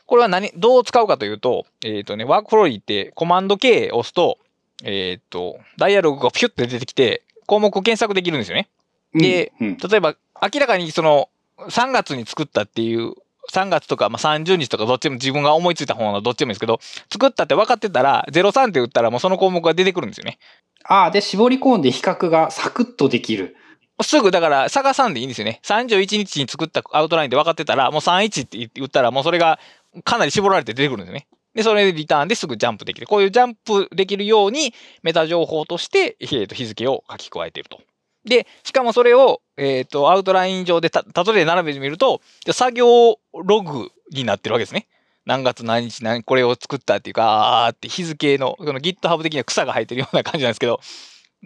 [0.07, 4.39] これは何、どう使うかというと、えっ、とね、ワークフローリーってコマンド K を押すと、
[4.85, 8.69] えっ、と、ダイアログがピュッて出てきて、項目を検索できるんですよね。
[9.15, 10.15] でうん、うん例えば、
[10.53, 13.15] 明らかにその、3月に作ったっていう、
[13.53, 16.81] 3月とか、まあ、30日とかどっちでも自分が思いついた方のどっちでもいいですけど、
[17.11, 20.39] 作ったって分かってたら、03って打ったらもうその項目が出てくるんですよね。
[20.85, 23.57] ああ、で、絞り込んで比較がサクッとできる。
[24.03, 25.61] すぐだから探さんでいいんですよね。
[25.65, 29.59] 31日に作ったアウトラインで分かってたら、もう31って言ったら、もうそれが
[30.05, 31.27] かなり絞られて出てくるんですよね。
[31.55, 33.07] で、それでリターンですぐジャンプできる。
[33.07, 37.81] こういうジャンプできるように、メタ情報として、えーと日付を書き加えていると。
[38.27, 44.87] で、しかもそれを、えっ、と、アウトライン上でた、例えで並べてみると、で作業ログになってるわけですね。
[45.25, 50.81] 何月何日何、これを作ったっていうか、あーって日付の、その GitHub 的には草が生えてるような感じなんですけど、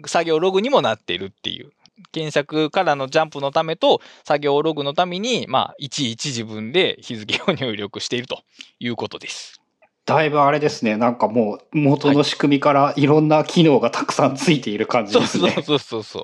[0.05, 1.71] 作業ログにもなっているっていう。
[2.11, 8.41] 検索からのジャンプのためと作業ログのために、まあ、いちいち自分で日付を入力していると
[8.79, 9.61] いうことです。
[10.05, 10.97] だいぶあれですね。
[10.97, 15.51] なんかもう元の仕組みからいろんな機能がたくさんついている感じですね。
[15.51, 16.23] そうそうそうそう。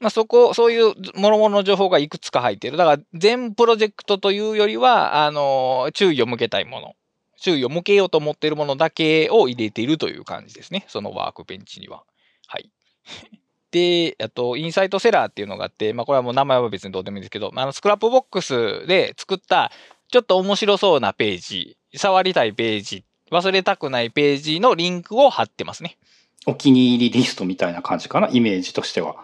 [0.00, 2.76] まあ、そこ、そういう諸々の情報がいくつか入っている。
[2.76, 6.94] だから、全プロジェクトというよりは、あの、注意を向けたいもの。
[7.40, 10.84] 注意を向けようと思っているものだけを入れているという感じですね。
[10.88, 12.04] そのワークベンチには。
[12.46, 12.70] はい。
[13.70, 19.70] で、あと、インサイトセラーっていうのがあって、まあ、これはもう名前は別にどうでもいいんですけど、あの、 Scrapbox で作った、
[20.10, 25.98] ちょっと面白そうなページ、触りたいページ、忘れたくないページのリンクを貼ってますね。
[26.46, 29.16] お気に入りリストみたいな感じかな、イメージとしては。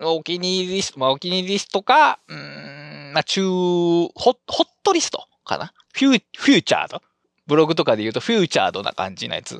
[0.00, 4.36] お気に入りリスト、まあ、お気に入りリストか、うーん、まあ、中、ホホッ
[4.82, 7.02] トリストかなフュー、フューチャード？
[7.46, 9.58] ブログとかで言うとフューチャードな感じのやつ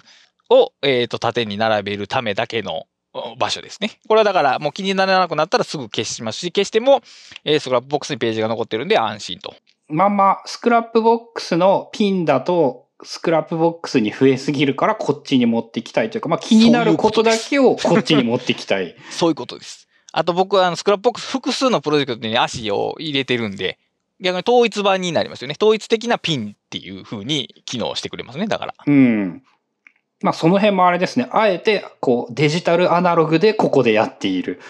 [0.48, 3.98] を、えっ、と、縦に並べるためだけのお場所ですね。
[4.06, 7.02] これはだから、もう気にならなくなったらすぐ消しますし、消しても、
[7.44, 9.54] えー Scrapbox にページが残ってるんで安心と。
[9.88, 18.94] まんま、 Scrapbox のピンだと、 Scrapbox に増えすぎるからこっちに持ってきたいというか、まあ気になることだけをこっちに持ってきたい。
[19.10, 19.88] そういうことです。
[20.12, 23.78] あと僕はあの Scrapbox 複数のプロジェクトに足を入れてるんで、
[24.20, 25.54] 逆に統一版になりますよね。
[25.60, 28.46] 統一的なピンっていう風に機能してくれますね。
[28.46, 28.74] だから。
[28.86, 29.42] うん。
[30.22, 31.28] まあその辺もあれですね。
[31.32, 34.60] あえて、こう、デジタルアナログでここでやっている。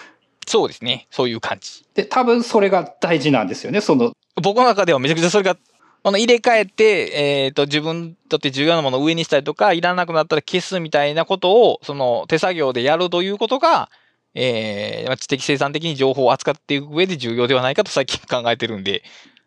[0.46, 1.06] そうですね。
[1.10, 1.84] そういう感じ。
[1.94, 3.80] で、多分それが大事なんですよね。
[3.80, 5.56] その、僕の中ではめちゃくちゃそれが、
[6.02, 13.90] あの入れ替えて、えっ、と、自分にとって重要なものを上にしたりとか、いらなくなったら消すみたいなことを、その手作業でやるということが、
[14.34, 19.02] えー知的生産的に情報を扱っていく上で重要ではないかと最近考えてるんで、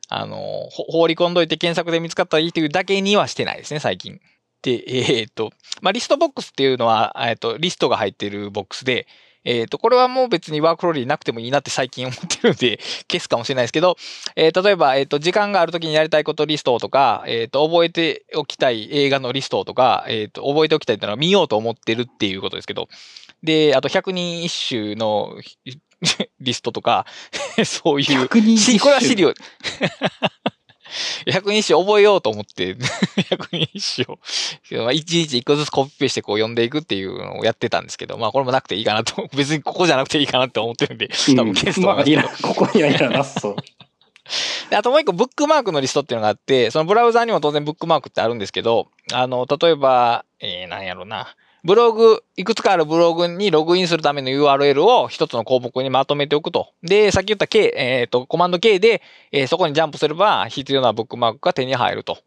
[0.10, 4.20] あの、放り込んどいて検索で見つかったらいいというだけにはしてないですね、最近。
[4.62, 9.08] で、えっ、と、まあ、リストボックスっていうのは、えっ、と、リストが入ってるボックスで、
[9.46, 12.80] えっ、と、これはもう別にワークローリーなくてもいいなって最近思ってるんで、
[13.12, 13.98] 消すかもしれないですけど、
[14.36, 22.88] えー例えば、えっ、と、時間がある時にやりたいことリストとか、えっ、と、覚えておきたい映画のリストとか、えっ、と、覚えておきたいっていうのは見ようと思ってるっていうことですけど、
[23.44, 25.36] で、あと100人一首の
[26.39, 27.06] リストとか、
[27.66, 29.34] そういう、100人一首しこれは資料。
[31.26, 43.56] 100人一首覚えようと思って、100人一首を、まあ一日一個ずつコピペしてこう読んでいくっていうのをやってたんですけど、まあこれもなくていいかなと、別にここじゃなくていいかなって思ってるんで、多分消すと思いますけどまあここにはいらなさそう。
[44.70, 51.36] であともう一個、ブックマークのリストっていうのがあって、そのブラウザーにも当然ブックマークってあるんですけど、あの、例えば、えー、なんやろな。
[51.66, 56.74] ブログ、いくつかあるブログにログインするための URL を一つの項目にまとめておくと。
[56.84, 59.01] で、さっき言った K、えっ、と、コマンド K で、
[59.32, 62.18] えーそこにジャンプすれば必要なブックマークが手に入ると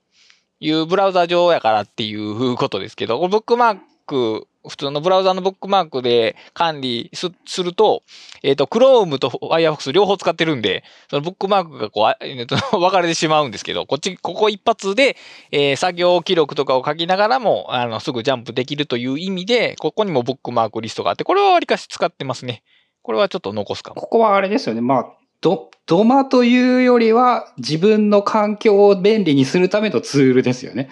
[0.61, 8.03] いうブラウザ上やからっていうことですけど、ブックマーク、普通のブラウザのブックマークで管理すると、
[8.43, 15.17] えっ、と、Chrome と Firefox 両方使ってるんで、そのブックマークがこう、 えっと 分かれてしまうんですけど、こっち、ここ一発で、
[15.51, 22.63] えー作業記録とかを書きながらも、あの、すぐジャンプできるという意味で、ここにもブックマークリストがあって、これはわりかし使ってますね。
[23.03, 24.01] これはちょっと残すかも。
[24.01, 24.81] ここはあれですよね。
[24.81, 25.07] まあ、
[25.41, 30.89] ド、ドマというよりは自分の環境を便利にするためのツールですよね。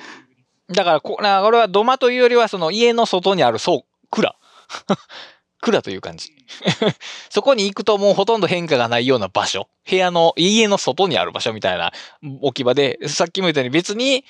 [0.68, 4.34] だからこ、なこれは土間というよりは、その家の外にある、そう、蔵。
[5.60, 6.32] 蔵という感じ。
[7.30, 9.68] そこに行くともうほとんど変化がないような場所。
[9.88, 11.92] 部屋の、家の外にある場所みたいな
[12.40, 14.24] 置き場で、さっきも言ったように別に、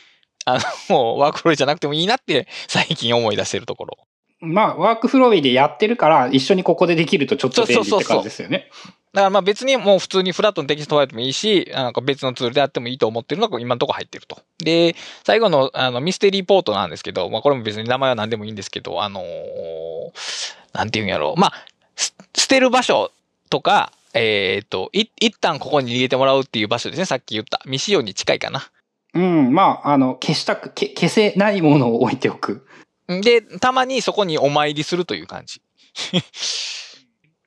[0.44, 3.98] あの、もうワークフローじゃなくてもいいなって最近思い出してるところ。
[4.40, 8.70] まあ、ワークフローでやってるから、一緒にここでできるとちょっと便利って感じですよね。
[9.14, 14.42] だからまあ別にもう普通にフラットのテキストファイルでもいいし、なんか別のツールであってもいいと思ってるのが今のところ入ってると。
[14.58, 21.40] で、最後のあのミステリーポートなんですけど、まあこれも別に名前は何でもいいんですけど、あのーなんていうんやろう。
[21.40, 21.52] まあ、
[21.96, 23.12] す捨てる場所
[23.48, 27.04] とか、えっ、と、い、一旦ここに入れてもらうっていう場所ですね。
[27.04, 27.60] さっき言った。
[27.64, 28.68] 未使用に近いかな。
[29.14, 32.66] うん、まあ、あの、消したく、け消せないものを置いておく。
[33.08, 35.62] で、たまにそこにお参りするという感じ。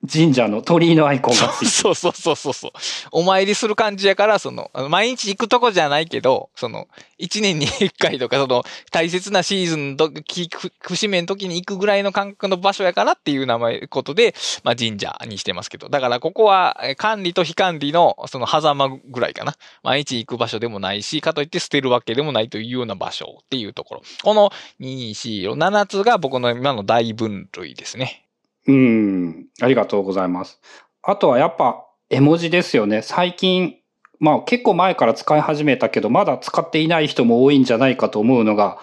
[0.06, 2.70] 神社の鳥居のアイコンがついてそうそうそうそうそう。
[3.10, 6.86] お参りする感じやから、その、毎日行くとこじゃないけど、その、
[7.18, 10.48] 一年に一回とか、その、大切なシーズンの時、
[10.80, 15.88] 節目の時に行くぐらいの感覚の場所やからっていう名前、ことで、まあ神社にしてますけど。
[15.88, 19.56] だからここは、管理と非管理の、その、狭間ぐらいかな。
[19.82, 24.02] 毎日行く場所でもないし、かといって捨てるわけでもないというような場所っていうところ。
[24.22, 28.27] この、2、4、7つが僕の今の大分類ですね。
[28.68, 30.60] うん、ありがとうございます。
[31.02, 33.02] あとはやっぱ絵文字ですよね。
[33.02, 33.76] 最近、
[34.20, 38.78] まあ結構前から使い始めたけど、まだ使っていない人も多いんじゃないかと思うのが、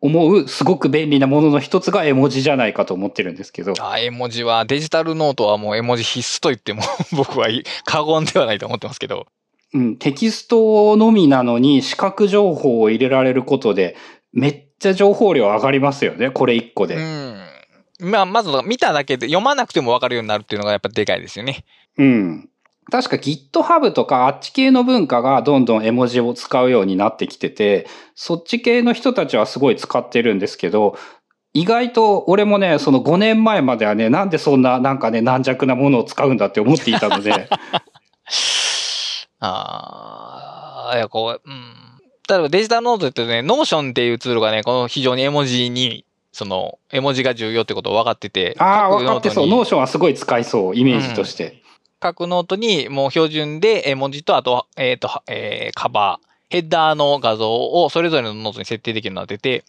[0.00, 3.74] 思うすごく便利なものの一つが絵文字じゃないかと思ってるんですけど。
[3.80, 6.82] あ絵文字は、デジタルノートはもう絵文字必須と言っても
[7.12, 7.48] 僕は
[7.84, 9.26] 過言ではないと思ってますけど。
[9.74, 13.96] うん、テキストのみなのに視覚情報を入れられることで、
[14.32, 16.30] めっちゃ情報量上がりますよね。
[16.30, 16.96] これ一個で。
[16.96, 17.45] うん。
[18.00, 21.64] まあ、まず見ただけで読まなくてもわかるようになるっていうのがやっぱでかいですよね。
[21.98, 22.48] うん。
[22.90, 30.96] 確か GitHub とかあっち系の文化がどんどん絵文字を使うようになってきてて、そっち系の人たちはすごい使ってるんですけど、
[31.52, 37.48] 意外と俺もね、その5年前まではね、なんでそんななんかね、軟弱なものを使うんだって思っていたので、
[39.40, 41.74] ああ、いや、こう、うん。
[42.28, 46.05] 例えばデジタルノートってね、 Notion っていうツールがね、この非常に絵文字に、
[46.36, 49.46] その、絵文字が重要ってことを分かってて、ああ、各分かってそう。
[49.46, 51.62] Notion はすごい使いそう、イメージとして。
[51.98, 59.64] 各ノートにもう標準で絵文字と、あと、えっ、と、えーカバー、ヘッダーの画像をそれぞれのノートに設定できるようになってて、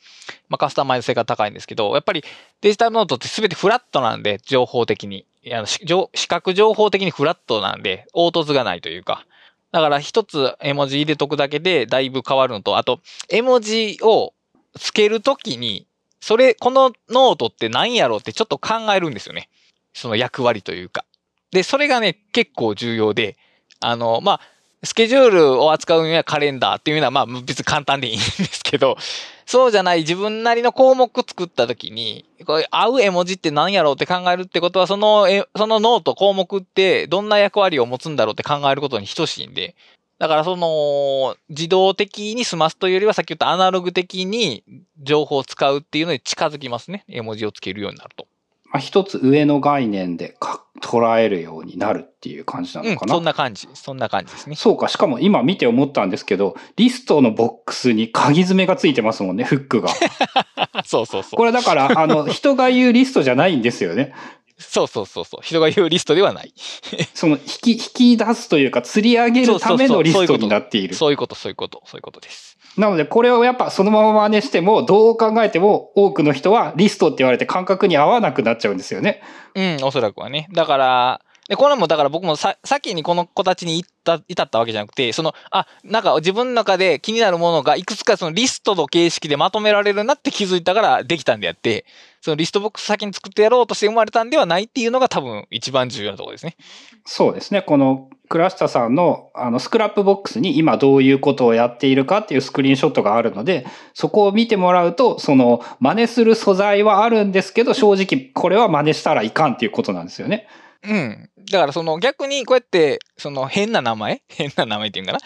[0.50, 2.22] まあ、カスタマイズ性が高いんですけど、やっぱり
[2.60, 5.26] デジタルノートって全てフラットなんで、情報的に。
[5.44, 9.26] いやし情視覚情報的にフラットなんで、凹凸がないというか。
[9.72, 13.00] だから一つ絵文字入れとくだけでだいぶ変わるのと、あと、
[13.30, 14.34] 絵文字を
[14.78, 15.87] つけるときに、
[16.22, 19.50] それ、このノートって何やろうってちょっと考えるんですよね。
[19.94, 21.06] その役割というか。
[21.52, 23.38] で、それがね、結構重要で、
[23.80, 24.42] あの、まあ、
[24.84, 28.98] スケジュールを扱うにはカレンダーっていうのは、まあ、別に簡単でいいんですけど、
[29.46, 39.76] そうじゃない自分なりの項目作った時に、これ合う絵文字って何やろうって考えるってことは、その、そのノート項目ってどんな役割を持つんだろうって考えることに等しいんで、
[40.20, 44.64] だからその、自動的に済ますというよりは、さっき言ったアナログ的に
[45.00, 47.06] 情報を使うっていうのに近づきますね。
[47.08, 48.28] 絵文字をつけるようになると。
[48.70, 53.14] まあ、一つ上の概念でか捉えるようになるっていう感じなうん、のかな。
[53.14, 53.68] そんな感じ。
[53.74, 54.56] そんな感じですね。
[54.56, 54.88] そうか。
[54.88, 59.90] しかも今見て思ったんですけど、リストのボックスに鍵爪がついてますもんね、フックが。
[60.86, 61.38] そうそうそう。
[61.38, 64.14] これだから、あの、人が言うリストじゃないんですよね。
[64.60, 65.42] そうそうそうそう。
[65.44, 66.54] 人が言うリストではない。
[67.14, 70.96] その、引き、引き出すというか、釣り上げるためのリストになっている。
[70.96, 72.58] そういうこと、そういうこと、そういうことです。
[72.76, 79.22] なので、これをやっぱそのまま真似しても、どう考えても多くの人はリストって言われて感覚に合わなくなっちゃうんですよね。
[79.56, 80.48] うん、おそらくはね。
[80.52, 91.86] だから、で、これもだから僕もさ、先にこの子たちに至った、至ったわけじゃなくて、その、あ、なんか自分の中で気になるものがいくつかそのリストの形式でまとめられるなって気づいたからできたんであって、
[92.22, 96.58] そのリストボックス先に作ってやろうとして生まれたんではないっていうのが多分一番重要なところですね。
[97.06, 97.62] そうですね。
[97.62, 110.48] この倉下さんのあの Scrapbox に今どういうことをやっているかっていうスクリーンショットがあるので、そこを見てもらうと、その真似する素材はあるんですけど、正直これは真似したらいかんっていうことなんですよね。
[110.84, 111.30] うん。
[111.52, 114.22] だからその逆にこうやって、その変な名前？
[114.30, 115.20] 変な名前っていうんかな？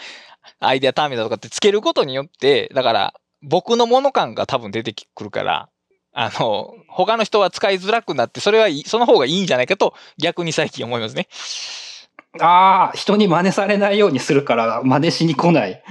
[0.60, 5.68] アイデアターミナルとかってつけることによって、だから僕のもの感が多分出てくるから、
[6.12, 11.28] あの、他の人は使いづらくなって、それはその方がいいんじゃないかと逆に最近思いますね。
[12.40, 15.82] ああ、人に真似されないようにするから真似しに来ない。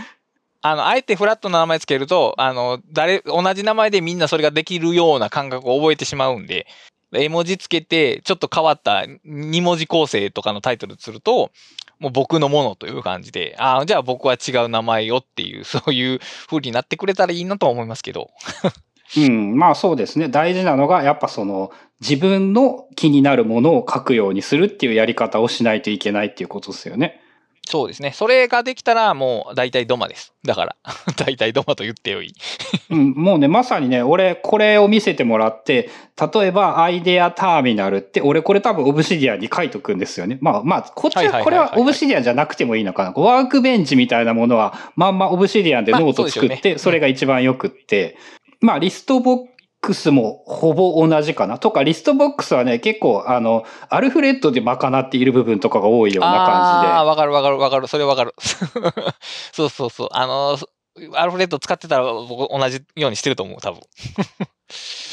[0.63, 6.67] あの、あえてフラットな名前つけると、あの、誰、同じ名前でみんなそれができるような感覚を覚えてしまうんで、
[7.13, 11.51] 絵文字つけて、ちょっと変わった2文字構成とかのタイトルすると、
[11.99, 18.31] もう僕のものという感じで、ああ、じゃあ僕は違う名前よっていう、 そういう風になってくれたらいいなと思いますけど。
[19.17, 20.29] うん、まあそうですね。
[20.29, 27.20] 大事なのが、やっぱその、自分の気になるものを書くようにするっていうやり方をしないといけないっていうことですよね。
[27.71, 28.11] そうですね。
[28.11, 30.33] それができたらもう大体ドマです。
[30.43, 30.75] だから、
[31.15, 32.33] 大体ドマと言ってよい。
[32.89, 35.89] うん、もうね、まさにね、俺、これを見せてもらって、
[36.33, 40.37] 例えば、 idea terminal って、俺これ多分 Obsidian に書いとくんですよね。
[40.41, 43.13] まあ、まあ、こっちは、これは Obsidian じゃなくてもいいのかな。
[43.15, 48.17] workbench みたいなものは、まんま Obsidian でノート作って、それが一番よくって、
[48.59, 49.47] まあ、リストボッ
[49.81, 51.57] クスもほぼ同じかな。
[51.57, 56.93] とか、リストボックスはね、結構、あの、アルフレッドで賄っている部分とかが多いような感じで。
[56.93, 57.87] ああー、わかるわかるわかる。
[57.87, 58.35] それわかる。
[59.51, 60.07] そうそうそう。
[60.11, 60.65] あのー、
[61.13, 63.81] アルフレッド使ってたら僕同じようにしてると思う、多分。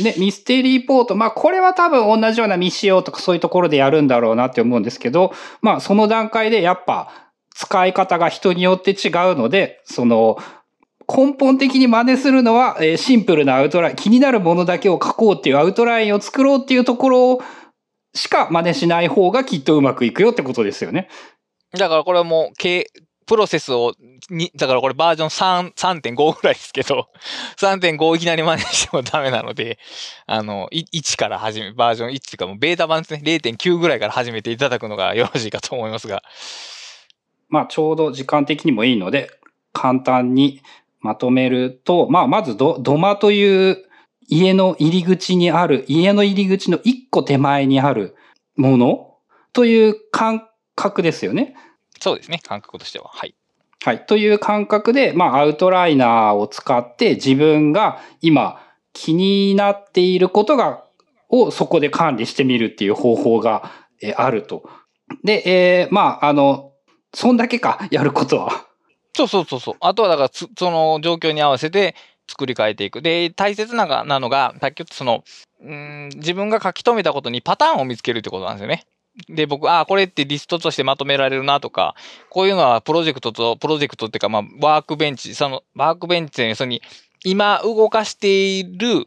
[0.03, 1.17] で、 ミステリーポート。
[1.17, 7.09] まあ、これは多分同じような未使用とかそういうところでやるんだろうなって思うんですけど、まあ、その段階でやっぱ
[7.55, 10.39] 使い方が人によって違うので、その、
[11.11, 17.41] 根本的に真似するのは、えーシンプルなアウトライン、気になるものだけを書こうっていうアウトラインを作ろうっていうところ
[18.15, 21.09] しか真似しない方がきっとうまくいくよってことですよね。
[21.73, 22.91] だからこれはもう、け
[23.27, 23.95] プロセスを、
[24.31, 27.09] に、だからこれバージョン3、3.5ぐらいですけど、
[27.61, 29.79] 3.5いきなり真似してもダメなので、
[30.27, 36.23] あの、い1から始め、バージョン1っていうかもうベータ版ですね、0.9ぐらいから始めていただくのがよろしいかと思いますが。
[37.51, 39.31] まあ、ちょうど時間的にもいいので、
[39.75, 40.63] 簡単に
[41.01, 43.85] まとめると、まあ、まずど、土間という
[44.29, 48.15] 家の入り口にある、家の入り口の一個手前にある
[48.57, 49.15] もの
[49.53, 51.55] という感覚ですよね。
[52.01, 53.09] そうですね、感覚としては。
[53.09, 53.35] はい。
[53.85, 54.07] はい。
[54.07, 58.61] という感覚で、まあ、アウトライナーを使って自分が今
[58.93, 60.85] 気になっていることが、
[61.31, 63.71] をそこで管理してみるっていう方法が、
[64.01, 64.69] えーあると。
[65.25, 66.73] で、えーまあ、あの、
[67.15, 68.68] そんだけか、やることは。
[69.19, 69.77] そうそうそうそう。
[69.81, 71.97] あとはだから、その状況に合わせて
[72.29, 73.03] 作り変えていく。
[73.03, 75.25] で、大切ななのが、さっき言ったその、
[75.61, 78.85] うん、自分が書き留めたことにパターンを見つけるってことなんですよね。
[79.29, 81.97] で、僕、ああ、これってリストとしてまとめられるなとか、
[82.31, 86.81] こういうのはプロジェクトと、プロジェクトっていうか、まあ、ワークベンチ、その、ワークベンチで、そのに、
[87.25, 89.07] 今動かしている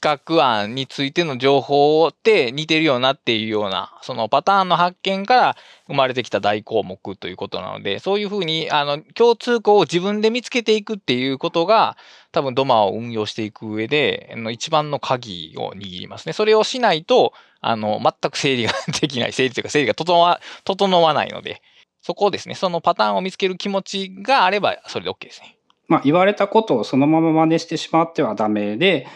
[0.00, 11.96] 企画案についての情報って似てるよなっていうような、そのパターンの発見から生まれてきた大項目ということなので、そういうふうに、あの、共通項を自分で見つけていくっていうことが、
[12.32, 16.32] 多分ドマを運用していく上で、の一番の鍵を握りますね。
[16.32, 21.60] それをしないと、あの、全く整理ができない、整理というか整理が整わ、整わないので、
[22.00, 25.56] そこをですね、そのパターンを見つける気持ちがあれば、それで OK ですね。
[25.88, 29.06] まあ、言われたことをそのまま真似してしまってはダメで、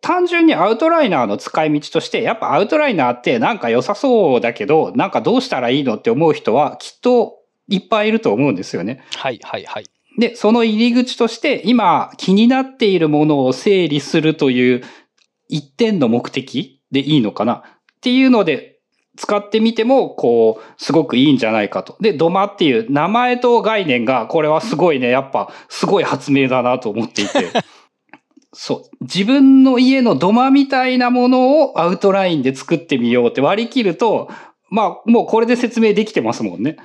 [0.00, 7.38] 単純にアウトライナーの使い道として、やっぱアウトライナーってなんか良さそうだけど、なんかどうしたらいいのって思う人はきっと
[7.68, 9.04] いっぱいいると思うんですよね。
[9.16, 9.84] はい、はい、はい。
[10.18, 14.82] で、その入り口として、今気になっているものを整理するという
[15.48, 17.62] 一点の目的でいいのかなっ
[18.00, 18.70] ていうので、
[19.16, 21.96] 使ってみても、こう、すごくいいんじゃないかと。
[22.00, 27.50] で、ドマっていう名前と概念が、これはすごいね、やっぱ、すごい発明だなと思っていて。
[28.52, 29.04] そう。
[29.04, 34.28] 自分の家の土間みたいなものをアウトラインで作ってみようって割り切ると、
[34.70, 36.76] まあ、もうこれで説明できてますもんね。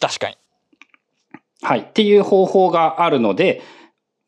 [0.00, 0.36] 確かに。
[1.62, 1.80] はい。
[1.80, 3.62] っていう方法があるので、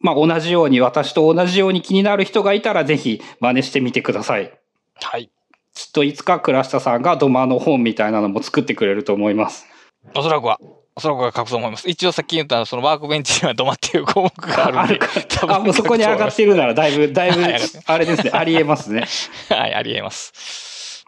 [0.00, 4.52] まあ、同じように、私と同じように気になる人がいたら、ぜひ真似してみてください。
[4.96, 5.30] はい。
[5.74, 9.66] きっといつか倉下さんが土間の本みたいなのも作ってくれると思います。
[10.14, 10.58] おそらくは。
[10.96, 11.88] おそらくは書くと思います。
[11.88, 15.06] 一応さっき言ったそのワークベンチには止まっている項目があるんで。
[15.28, 17.42] 多分あ、もうそこに上がってるなら、だいぶ、だいぶ
[17.86, 19.04] あれですね、ありえますね。
[19.50, 21.04] はい、ありえます。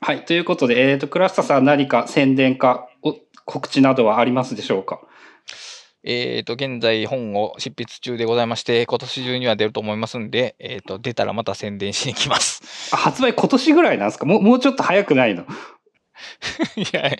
[0.00, 0.24] はい。
[0.24, 5.00] ということで、えっ、と、倉下さん何か宣伝か、お告知などはありますでしょうか？
[6.06, 12.62] えっ、と、現在本を執筆中でございまして、今年中には出ると思いますんで、えっ、と、出たらまた宣伝しに来ます。
[12.92, 14.26] あ発売今年ぐらいなんですか？
[14.26, 15.44] もう、もうちょっと早くないの？
[16.76, 17.10] いや、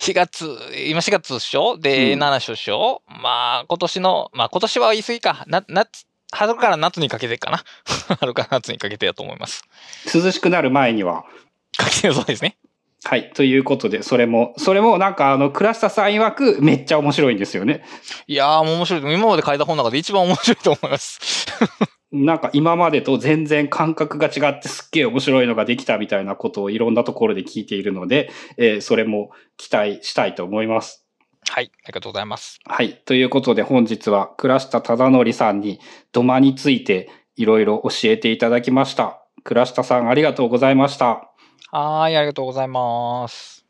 [0.00, 0.58] 4月、
[0.88, 1.76] 今4月でしょ？
[1.78, 3.02] で、うん7章でしょ？
[3.08, 5.44] まあ、今年の、まあ今年は言い過ぎか。
[5.46, 7.64] な、夏、春から夏にかけてかな。
[8.20, 9.64] 春から夏にかけてだと思います。
[10.14, 11.24] 涼しくなる前には。
[11.76, 12.56] かけてそうですね。
[13.04, 13.32] はい。
[13.34, 17.84] ということで、それも、それもなんかあの、倉下さん曰くめっちゃ面白いんですよね。
[18.28, 19.14] いやーもう面白い。
[19.14, 21.18] 今まで書いた本の中で一番面白いと思います。
[22.12, 31.06] なんか今までと全然感覚が違ってすっげえ面白いのができたみたいなことをいろんなところで聞いているので、えーそれも期待したいと思います。
[31.48, 32.60] はい、ありがとうございます。
[32.64, 33.00] はい。
[33.04, 35.80] ということで本日は倉下忠則さんに
[36.12, 39.24] 土間についていろいろ教えていただきました。
[39.42, 41.32] 倉下さんありがとうございました。
[41.70, 43.61] はーい、ありがとうございます。